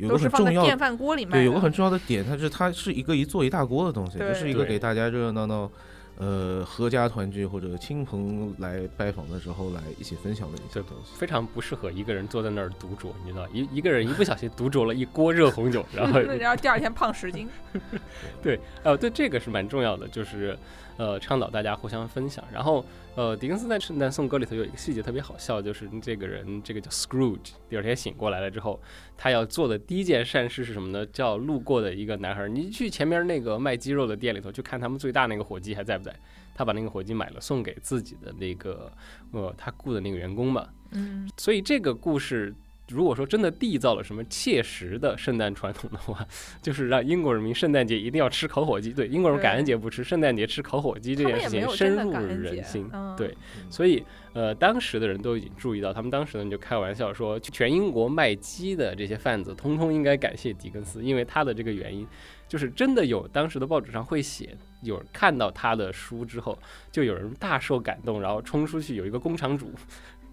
[0.00, 5.70] 有个很重要电饭锅里面，对，有个很重要的点，它是它是一个一做一大锅的东西，就是一个给大家热热闹闹，
[6.16, 17.48] 呃，合家团聚或者亲朋来拜访的时候来一起分享的一些东西，非常不适合一个人坐在那儿独酌，你知道，一一个人一不小心独酌了一锅热红酒，然后 然后第二天胖十斤。
[18.42, 20.58] 对，呃，对，这个是蛮重要的，就是
[21.00, 22.84] 呃，倡导大家互相分享，然后。
[23.16, 28.80] 呃，狄更斯在《圣诞颂歌》里头有一个细节特别好笑，就是这个人，这个叫 Scrooge，第二天醒过来了之后，
[29.16, 31.04] 他要做的第一件善事是什么呢？
[31.06, 36.14] 叫路过的一个男孩，你去前面那个卖鸡肉的店里头去看他们最大那个火鸡还在不在？
[36.54, 38.90] 他把那个火鸡买了送给自己的那个
[39.32, 40.72] 呃他雇的那个员工吧。
[40.92, 42.54] 嗯，所以这个故事。
[42.90, 46.26] 如果说真的缔造了什么切实的圣诞传统的话，
[46.60, 48.92] 就是让英国人民圣诞节一定要吃烤火鸡。
[48.92, 52.90] 对，英国人感恩节不吃，圣诞节吃烤火鸡这件事情深入人心。
[53.16, 53.36] 对，
[53.68, 62.06] 所以呃，当时的人都已经注意到，他们当时呢就开玩笑说，全英国卖鸡的这些贩子，通通应该感谢狄更斯，因为他的这个原因，
[62.48, 66.58] 就是真的有当时的报纸上会写，有人看到他的书之后，
[66.90, 69.72] 就有人大受感动，然后冲出去有一个工厂主。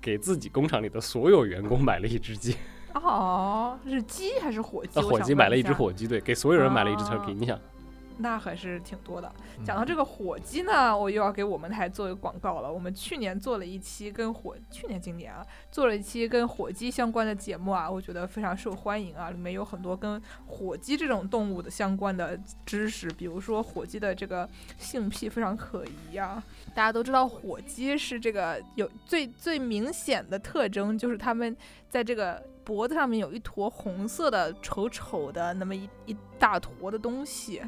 [0.07, 2.55] 给自己工厂里的所有员工买了一只鸡，
[2.93, 5.01] 哦，是鸡还是火鸡？
[5.01, 7.33] 火鸡买了一只火鸡，对，给所有人买了一只 turkey。
[7.33, 7.59] 你想？
[8.19, 9.31] 那还是挺多的。
[9.65, 12.71] 讲到这个火鸡呢，我又要给我们台做一个广告了。
[12.71, 19.29] 我们去年做了一期跟火，去年今年啊，做了一期跟火鸡相关的节目啊，我觉得非常受欢迎啊。
[19.31, 24.47] 里面有很多跟火鸡这种动物的相关的知识，比如说火鸡的这个
[24.77, 26.43] 性癖非常可疑啊。
[26.75, 31.55] 大家都知道火鸡是这个有最最明显的特征，就是它们
[31.89, 37.61] 在这个脖子上面有一坨红色的丑丑的那么一一大坨的东西。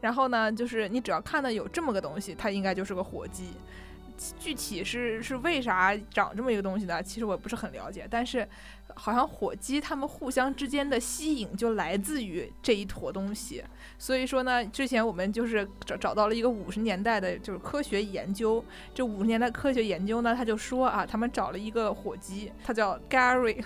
[0.00, 3.50] 然后呢，就是你只要看到有这么个东西，它应该就是个火鸡。
[4.38, 7.02] 具体是是为啥长这么一个东西呢？
[7.02, 8.48] 其实我不是很了解，但是。
[8.94, 13.62] 好像火鸡它们互相之间的吸引就来自于这一坨东西，
[13.98, 18.64] 所以说呢，之前我们就是找找到了一个五十年代的，就是科学研究。
[18.94, 23.62] 这五十年代科学研究呢，他就说啊，他们找了一个火鸡，它叫 Gary，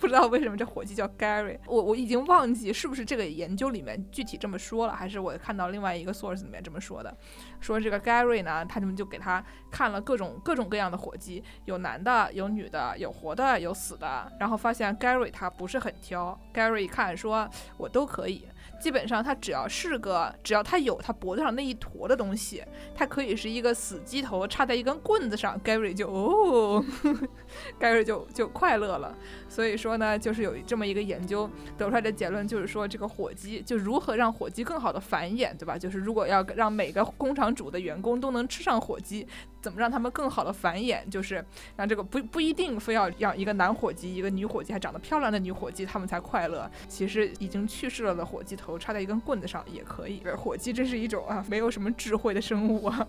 [0.00, 7.16] 不知道为什么这火鸡叫 Gary，我我已经忘记是不是这个研究里面具体这么说了，还是我看到另外一个 source 里面这么说的。
[7.60, 18.46] 说这个 Gary 呢，他们就给他看了各种各种各样的火鸡，有男的，有女的，有活的，有死的，然后发现 Gary 他不是很挑，Gary 一看说，我都可以。
[18.78, 22.62] 基本上，他只要是个，只要他有他脖子上那一坨的东西，
[22.94, 26.84] 它可以是一个死鸡头插在一根棍子上，Gary 就哦，
[27.80, 29.16] Gary 就就快乐了。
[29.48, 31.48] 所以说呢，就是有这么一个研究
[31.78, 35.78] 得出来的结论，就是说这个火鸡就如何让火鸡更好的繁衍，对吧？
[35.78, 39.26] 就是如果要让每个工厂主的员工都能吃上火鸡，
[39.66, 41.00] 怎么让他们更好的繁衍？
[41.10, 41.44] 就是
[41.74, 46.70] 让这个不不一定非要养一个男火鸡，一个女火鸡还长得漂亮的女火鸡，他们才快乐。
[46.86, 48.78] 其实已经去世了的火鸡头。
[48.78, 50.22] 插在一根棍子上也可以。
[50.36, 53.08] 火鸡真是一种啊，没有什么智慧的生物啊。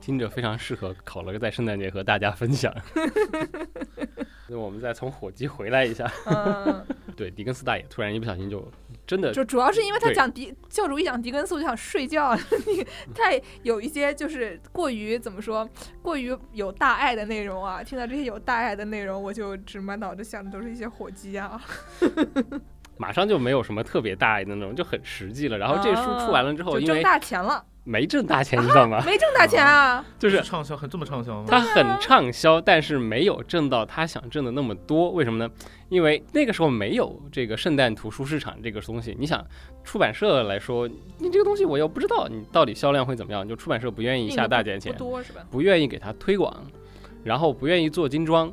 [0.00, 2.74] 听着非常适合考了个在圣诞节和大家分享。
[4.48, 6.10] 那我们再从火鸡回来一下。
[7.14, 8.66] 对，狄更斯大爷突然一不小心就
[9.06, 12.36] 真的就主要是因为他讲狄教主一讲狄更斯我就想睡觉，
[13.14, 15.68] 太有一些就是过于怎么说
[16.00, 17.82] 过于有大爱的内容啊。
[17.82, 21.60] 听到这些有大爱的内容，我就只满脑子想的都是一些火鸡啊。
[22.96, 25.58] 马上就没有什么特别大爱的内容，就很实际了。
[25.58, 29.02] 然后这书出完了之后，因为挣大钱了， 没挣大钱，你知道吗？
[29.04, 31.46] 没挣大钱啊，就是畅销，很这么畅销吗？
[31.48, 35.10] 它很畅销，但是没有挣到他想挣的那么多。
[35.10, 35.52] 为什么呢？
[35.92, 39.14] 因为那个时候没有这个圣诞图书市场这个东西。
[39.18, 39.46] 你想，
[39.84, 40.88] 出版社来说，
[41.18, 45.46] 你这个东西我又不知道你到底销量会怎么样，就出版社不愿意下大价钱，不多是吧？
[45.50, 46.64] 不愿意给他推广，
[47.22, 48.50] 然后不愿意做精装，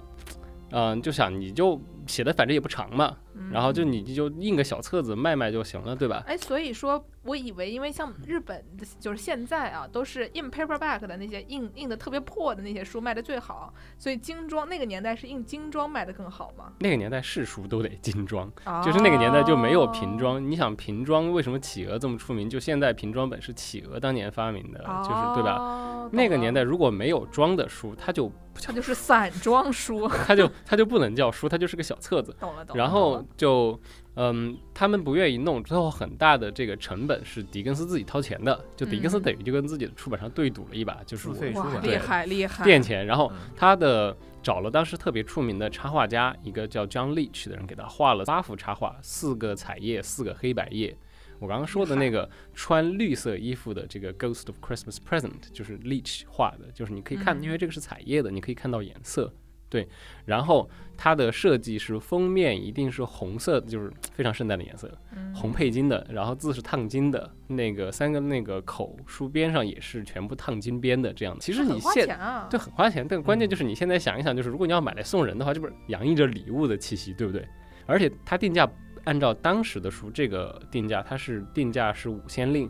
[0.71, 3.15] 嗯，就想你就写的反正也不长嘛。
[3.53, 6.21] 然后就你就印个小册子卖卖就行了，对吧？
[6.27, 16.71] 哎，所以说，我以为因为像日本的，就是现在啊，都是印 paperback 的那些印印的特别破的那些书卖的最好，所以精装那个年代是印精装卖的更好吗？
[16.79, 18.49] 那个年代是书都得精装，
[18.83, 20.39] 就是那个年代就没有瓶装。
[20.49, 22.49] 你想瓶装为什么企鹅这么出名？
[22.49, 26.09] 就现在瓶装本是企鹅当年发明的，就是对吧？
[26.11, 32.35] 那个年代如果没有装的书，它就它就是散装书， 它就它就不能叫书，它就是个小册子。
[32.39, 32.83] 懂了懂了。
[32.83, 33.79] 然后就
[34.21, 43.05] 嗯，他们不愿意弄，最后很大的这个成本是狄更斯自己掏钱的，就狄更斯等于就跟自己的出版商对赌了一把，就是哇，厉害厉害，垫钱。
[43.05, 44.13] 然后他的
[44.43, 50.93] 找了当时特别出名的插画家，一个叫 John Leech 的人给他画了八幅插画，四个彩页，四个黑白页。
[51.39, 59.33] 我刚刚说的那个穿绿色衣服的这个 Ghost of Christmas Present 就是 Leech 画的，就是你可以看，因为这个是彩页的，你可以看到颜色。
[59.69, 59.87] 对，
[60.25, 60.67] 然后
[60.97, 64.91] 它的设计是封面一定是红色，就是非常圣诞的颜色，
[65.33, 71.39] 红配金的，然后字是烫金的，那个三个那个口书边上也是全部烫金边的这样的。
[71.39, 72.07] 其实你现
[72.49, 77.47] 对很花钱，但关键就是你现在想一想，就是如果你要买来送人的话，这不是洋溢着礼物的气息，对不对？
[77.85, 78.67] 而且它定价
[79.03, 82.67] 按照当时的书这个定价，它是定价是五千令，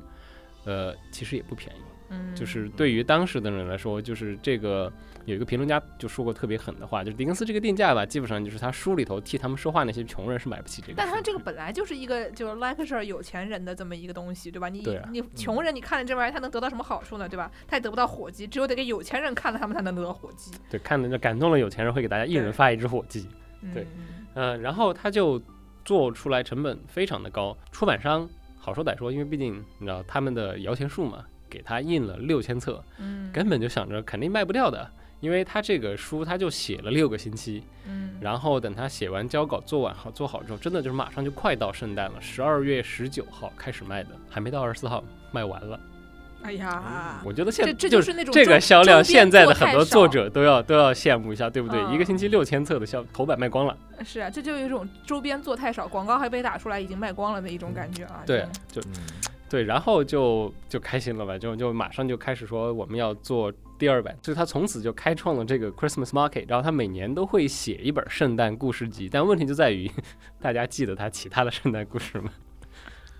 [0.66, 1.80] 呃，其实也不便宜。
[2.12, 4.92] 嗯，就是对于当时的人来说，就是这个。
[5.26, 10.94] 有一个评论家就说过特别狠的话，就是狄更斯这个定价吧，基本上就是他书里头替他们说话那些穷人是买不起这个。
[10.98, 14.70] 但他这个本来就是一个就是 lecture 有钱人的这么一个东西，对吧？
[14.70, 17.28] 你你穷人你看了这玩意儿，他能得到什么好处呢？
[17.30, 17.52] 对吧？
[17.68, 20.52] 他也得不到火鸡，只有得给有钱人看了，他们才能得到火鸡。
[20.70, 23.28] 对，看了就感动了有钱人，会给大家一人发一只火鸡。
[23.74, 23.86] 对，
[24.36, 25.42] 嗯，然后他就
[25.84, 34.90] 做出来成本非常的高，出版商好说歹说，因为毕竟你知道他们的摇钱树嘛，给他印了六千册，嗯，根本就想着肯定卖不掉的。
[35.20, 45.80] 因为他这个书，他就写了六个星期，嗯，然后等他写完交稿、做完好、做好之后，真的就是马上就快到圣诞了，十二月十九号开始卖的，还没到二十四号卖完了。
[46.42, 51.84] 哎呀，我觉得现这就是那种这个销量，现在的很多作者都要都要羡慕一下，对不对？
[51.94, 53.78] 一个星期六千册的销头版卖光了。
[54.06, 58.24] 是啊，这就有一种周边做太少，广告还被打出来，已经卖光了的一种感觉啊。
[58.26, 58.82] 对，就。
[59.50, 69.90] 对，然后就就开心了吧，就就马上就开始说我们要做第二版，所以他从此就开创了这个 Christmas Market，然后他每年都会写一本圣诞故事集，但问题就在于，
[70.40, 72.32] 大家记得他其他的圣诞故事吗？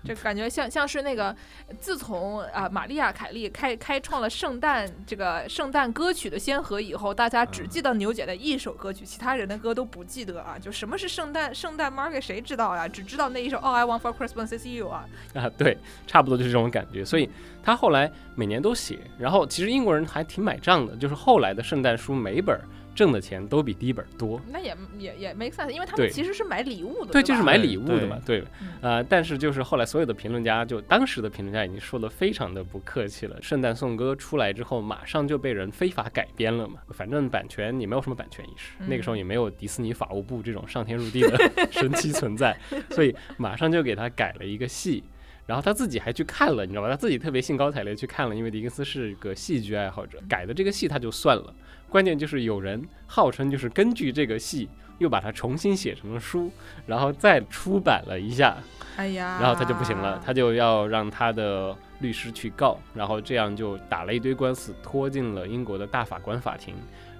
[0.02, 1.34] 就感觉像像是那个，
[1.78, 10.58] 自从啊玛丽亚凯莉开开创了圣诞这个圣诞歌曲的先河以后，大家只记得牛姐的一首歌曲，其他人的歌都不记得啊。
[10.58, 12.88] 就什么是圣诞圣诞 market 谁知道呀？
[12.88, 15.06] 只知道那一首 All I Want for Christmas is You 啊。
[15.34, 15.76] 啊，对，
[16.06, 17.04] 差不多就是这种感觉。
[17.04, 17.28] 所以
[17.62, 22.58] 他后来每年都写，然后其实英国人还挺买账的，就是后来的圣诞书每本。
[23.00, 28.44] 挣的钱都比第一本多，那也也也没 sense，因为他们其实是买礼物的，对，就是买礼物的嘛，对，
[28.82, 33.40] 呃，但是就是后来所有的评论家，就当时的评论家已经说的非常的不客气了。
[33.40, 42.54] 圣诞颂歌出来之后，马上就被人非法改编了嘛，反正版权也没有什么版权意识，那个时候也没有迪士尼法务部这种上天入地的 神奇存在，
[42.90, 45.02] 所以马上就给他改了一个戏。
[45.46, 46.90] 然后他自己还去看了，你知道吧？
[46.90, 51.52] 他自己特别兴高采烈去看了，因为狄更斯是个戏剧爱好者，改的这个戏他就算了。
[51.90, 54.68] 关键就是有人号称就是根据这个戏
[54.98, 56.50] 又把它重新写成了书，
[56.86, 58.56] 然后再出版了一下。
[58.96, 66.74] 哎呀，然后他就不行了，他就要让他的律师去告，然后这样就打了一堆官司，拖进了英国的大法官法庭。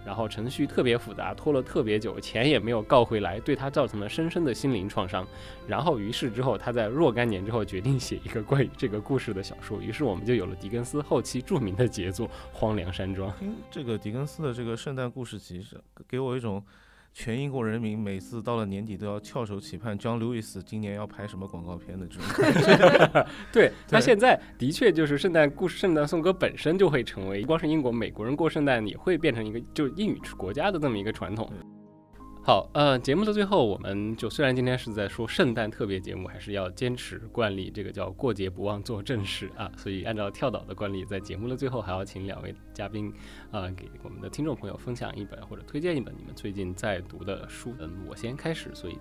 [0.04, 5.26] 然后程序特别复杂，拖了特别久，钱也没有告回来，对他造成了深深的心灵创伤。
[5.66, 9.80] 然后于是之后，他在若干年之后决定写一个关于这个故事的小说。
[9.80, 13.30] 于是我们就有了狄更斯后期著名的杰作《荒凉山庄》。
[13.70, 15.64] 这个狄更斯的这个圣诞故事集，
[16.08, 16.64] 给我一种。
[17.12, 23.26] 全英国人民每次到了年底都要翘首企盼，John Lewis 今年要拍什么广告片的这种 感觉。
[23.52, 31.52] 对他现在的确就是圣诞故事、圣诞颂歌本身就会成为，光是英国美国人过圣诞也会变成一个就英语国家的这么一个传统。
[32.42, 39.70] 好，呃，节目的最后，我们就虽然今天是在说圣诞特别节目，还是要坚持惯例，这个叫过节不忘做正事啊。
[39.76, 43.12] 所以按照跳岛的惯例，在节目的最后，还要请两位嘉宾
[43.50, 47.74] 啊，给我们的听众朋友分享一本或者推荐一本你们最近在读的书。
[47.78, 48.98] 嗯，我先开始，所以。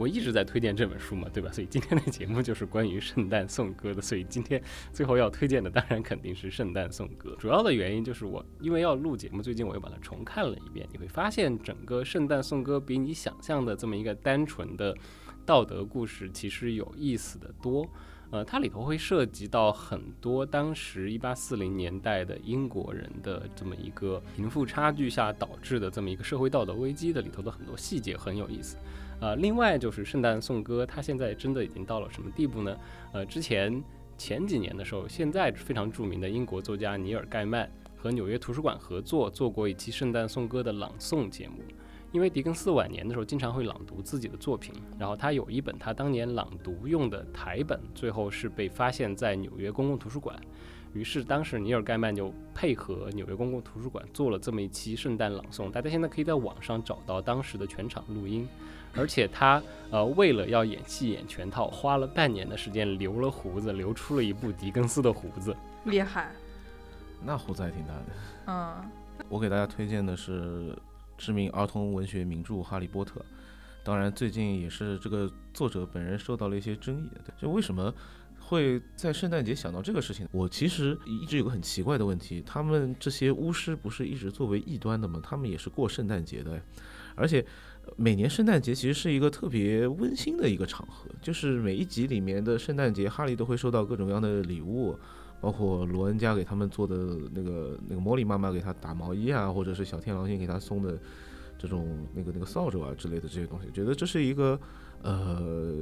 [0.00, 1.52] 我一直在推荐这本书嘛，对吧？
[1.52, 4.00] 所以今天的节目就是关于圣诞颂歌的。
[4.00, 4.62] 所以今天
[4.94, 7.36] 最后要推荐的，当然肯定是圣诞颂歌。
[7.38, 10.88] 主要的原因就是我因为要录节目，最近我又把它重看了一遍。
[10.90, 14.96] 你会发现，整个圣诞颂歌比你想象的这么一个单纯的
[15.44, 17.86] 道德故事，其实有意思的多。
[18.30, 28.78] 呃，它里头会涉及到很多当时一八四零年代的英国人的这么一个贫富差距下导致的这么一个社会道德危机的里头的很多细节很有意思。
[29.20, 32.76] 呃，另外就是圣诞颂歌，它现在真的已经到了什么地步呢？
[33.12, 33.82] 呃，之前
[34.16, 41.56] 前几年的时候，现在非常著名的英国作家尼尔盖曼和纽约图书馆合作做过一期圣诞颂歌的朗诵节目。
[42.12, 50.34] 因为狄更斯晚年的时候经常会朗读自己的作品，然后他有一本他当年朗读用的台本，最后是被发现在纽约公共图书馆。
[50.92, 58.48] 于是当时尼尔盖曼就配合纽约公共图书馆做了这么一期圣诞朗诵，大家现在可以在网上找到当时的全场录音。
[58.94, 66.32] 而且他呃为了要演戏演全套，花了半年的时间留了胡子，留出了一部狄更斯的胡子，厉害。
[67.24, 68.06] 那胡子还挺大的。
[68.46, 68.90] 嗯，
[69.28, 70.76] 我给大家推荐的是。
[71.22, 73.20] 知名儿童文学名著《哈利波特》，
[73.84, 77.10] 当然最近也是这个作者本人受到了一些争议。
[77.38, 77.92] 就为什么
[78.38, 80.26] 会在圣诞节想到这个事情？
[80.32, 85.20] 我其实一直有个很奇怪的问题：他们这些巫师不是一直作为异端的吗？
[85.22, 86.58] 他们也是过圣诞节的，
[87.14, 87.44] 而且
[87.96, 94.96] 每年圣诞节其实是一个特别温馨的一个场合，就是每一集里面的圣诞节，哈利都会收到各种各样的礼物。
[95.42, 100.98] 包括罗恩家给他们做的那个那个茉莉妈妈给他打毛衣啊，或者是小天狼星给他送的
[101.58, 104.60] 这种那个那个扫帚啊之类的这些东西，觉得这是一个
[105.00, 105.72] 呃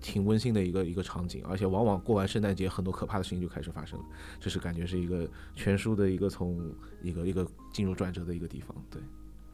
[0.00, 4.04] 挺温馨的一个一个场景，而且往往过完圣诞节，很多可怕的事情就开始发生了，
[4.38, 6.72] 这是感觉是一个全书的一个从
[7.02, 9.02] 一个一个进入转折的一个地方，对。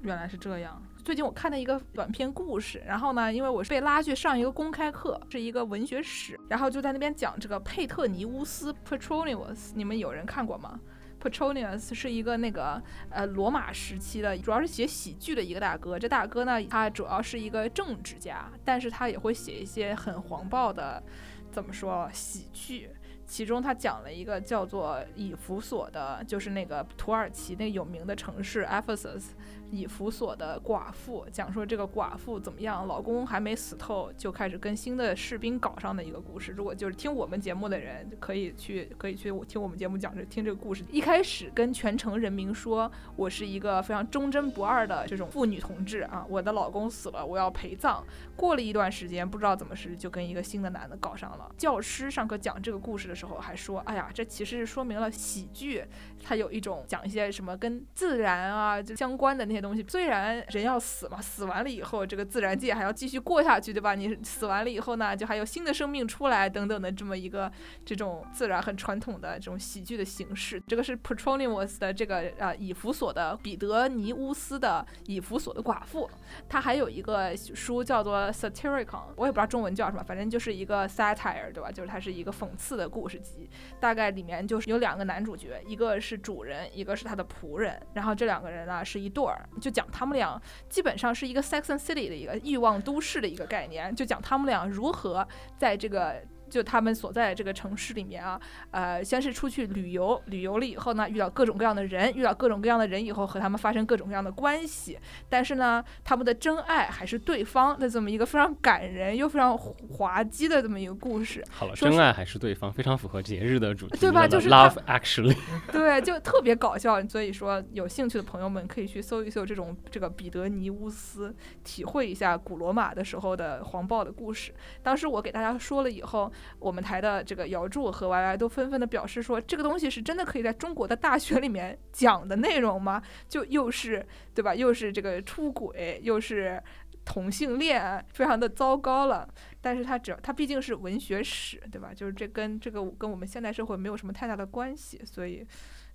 [0.02, 0.80] 原来是这样。
[1.04, 10.78] 最近我看了一个短篇故事，然后呢，因为我是被拉去上一个公开课，是一个文学史，然后就在那边讲这个佩特尼乌斯 （Petronius），你们有人看过吗
[11.20, 12.80] ？Petronius 是一个那个
[13.10, 15.98] 呃罗马时期的，主要是写喜剧的一个大哥。
[15.98, 21.02] 这大哥呢，他主要是一个政治家，但是他也会写一些很黄暴的，
[21.50, 22.90] 怎么说喜剧。
[23.26, 29.32] 其中他讲了一个叫做以弗所的，就是那个土耳其那有名的城市 Ephesus。
[29.70, 36.52] 以弗所的寡妇讲说这个寡妇怎么样，老公还没死透就开始跟新的士兵搞上的一个故事。
[36.52, 40.84] 如果就是听我们节目的人，可以去可以去听我们节目讲这听这个故事。
[40.90, 48.04] 一开始跟全城人民说，我是一个非常忠贞不二的这种妇女同志啊，我的老公死了，我要陪葬。
[48.36, 51.50] 过了一段时间，不知道怎么是就跟一个新的男的搞上了。
[51.56, 55.84] 教师上课讲这个故事的时候还说，哎呀，这其实是说明了喜剧
[56.22, 59.68] 它有一种讲一些什么跟自然啊就相关的那些。
[59.68, 63.94] 东西虽然人要死嘛，死完了以后，这个自然界还要继续过下去，对吧？
[63.94, 67.52] 你死完了以后呢，就还有新的生命出来等等的这么一个
[67.84, 70.62] 这种自然很传统的这种喜剧的形式。
[70.66, 76.08] 这个是 Petronius 的这个呃以弗所的彼得尼乌斯的以弗所的寡妇，
[76.48, 81.70] 他还有一个书叫做 Satyricon，我也不知道中文叫什么，反正就是一个 satire，对吧？
[81.70, 89.47] 就是它是一个讽刺的故事集，大概里面就是有两个男主角，一个是主人，一个是他的仆人，然后这两个人呢是一对儿。
[89.60, 95.26] 就讲他们俩基本上是一个 Sex and City 的一个欲望都市的一个概念，就讲他们俩如何
[95.56, 96.22] 在这个。
[96.48, 104.98] 就他们所在的这个城市里面啊，呃，先是出去旅游，旅游了以后呢，遇到各种各样的人，遇到各种各样的人以后，和他们发生各种各样的关系。
[105.28, 111.44] 但是呢，他们的真爱还是对方的这么一个非常感人又非常滑稽的这么一个故事。
[111.50, 114.26] 好了，真爱还是对方，非常符合节日的主题，对吧？
[114.26, 115.36] 就是 Love Actually，
[115.70, 117.02] 对，就特别搞笑。
[117.08, 124.52] 所以说，有兴趣的朋友们可以去搜一搜这种这个彼得尼乌斯，体会一下古罗马的时候的黄暴的故事。
[124.82, 126.32] 当时我给大家说了以后。
[126.58, 133.02] 我们台的这个姚柱和 Y Y 都纷纷的表示说，这个东西是真的可以在中国的大学里面讲的内容吗？
[133.28, 134.54] 就又是对吧？
[134.54, 136.62] 又是这个出轨，又是
[137.04, 139.28] 同性恋，非常的糟糕了。
[139.60, 141.92] 但是它只要它毕竟是文学史，对吧？
[141.94, 145.46] 就是这跟这个跟我们现代社会没有什么太大的关系，所以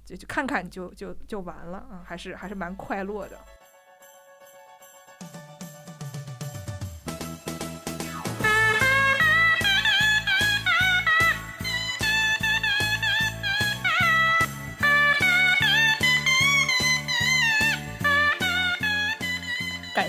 [0.04, 3.40] 就就看看就就就完了啊，还是还是蛮快乐的。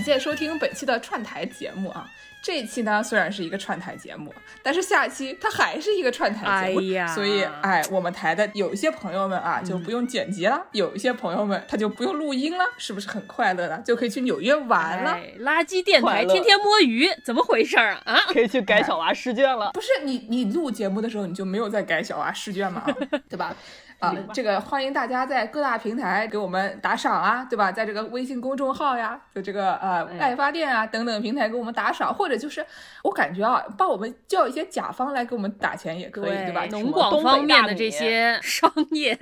[0.05, 2.07] 谢收听本期的串台节目啊！
[2.43, 4.33] 这一期呢虽然是一个串台节目，
[4.63, 13.83] 但是下期它还是一个串台节目，所以哎，我们台的有一些朋友们啊就不用剪辑了，有一些朋友们他就不用录音了，是不是很快乐呢？
[13.83, 15.19] 就可以去纽约玩了。
[15.41, 18.03] 垃圾电台天天摸鱼，怎么回事啊？
[18.05, 19.71] 啊， 可以去改小娃试卷了。
[19.73, 22.85] 不是你，你录节目的时候你就没有在改小娃试卷吗？
[23.27, 23.57] 对吧？
[23.99, 27.73] 啊，这个欢迎大家在各大平台给我们打赏啊，对吧？
[27.73, 32.65] 在这个微信公众号呀，就这个呃爱发电啊等等平台给我们打赏，或者就是
[33.03, 36.67] 我感觉啊，帮我们叫一些甲方来给我们打钱也可以，对吧？
[36.71, 39.17] 农广方面的这些 商业，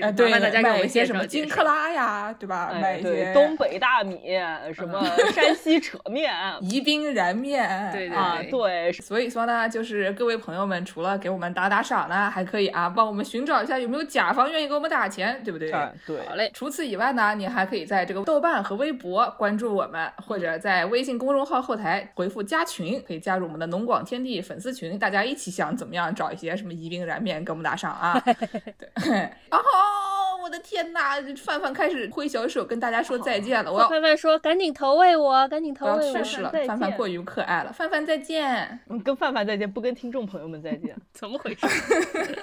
[0.00, 0.30] 呃，对，
[0.62, 2.72] 买一些什么金克拉呀，对吧？
[2.80, 4.38] 买一些东北大米，
[4.74, 5.04] 什么
[5.34, 8.92] 山西扯面、 宜宾燃面，对对对。
[8.92, 15.70] 所以说呢，就是各位朋友们，除了给我们打打赏呢，还可以啊，帮我们寻找一下有没有甲方愿意给我们打钱，对不对？
[16.06, 16.50] 对，好嘞。
[16.54, 28.22] 除此以外呢，你还可以在这个豆瓣和微博关注我们，或者在微信公众号后台回复加群，可以加入我们的农广天地粉丝群，大家一起想怎么样找一些什么宜宾燃面给我们打赏啊？
[28.24, 29.10] 对，
[29.50, 33.72] 然后我的天呐，范范开始挥小手跟大家说再见了。
[33.72, 35.98] 我要范范说赶紧投喂我，赶紧投喂我。
[35.98, 37.72] 我要去世了，范范过于可爱了。
[37.72, 41.66] 范范再见，嗯跟范范再见，不跟听众朋友们再见， 怎么回事？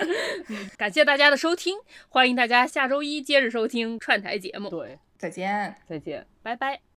[0.78, 1.76] 感谢大家的收听，
[2.08, 4.70] 欢迎大家下周一接着收听串台节目。
[4.70, 6.84] 对，再见，再见，拜拜。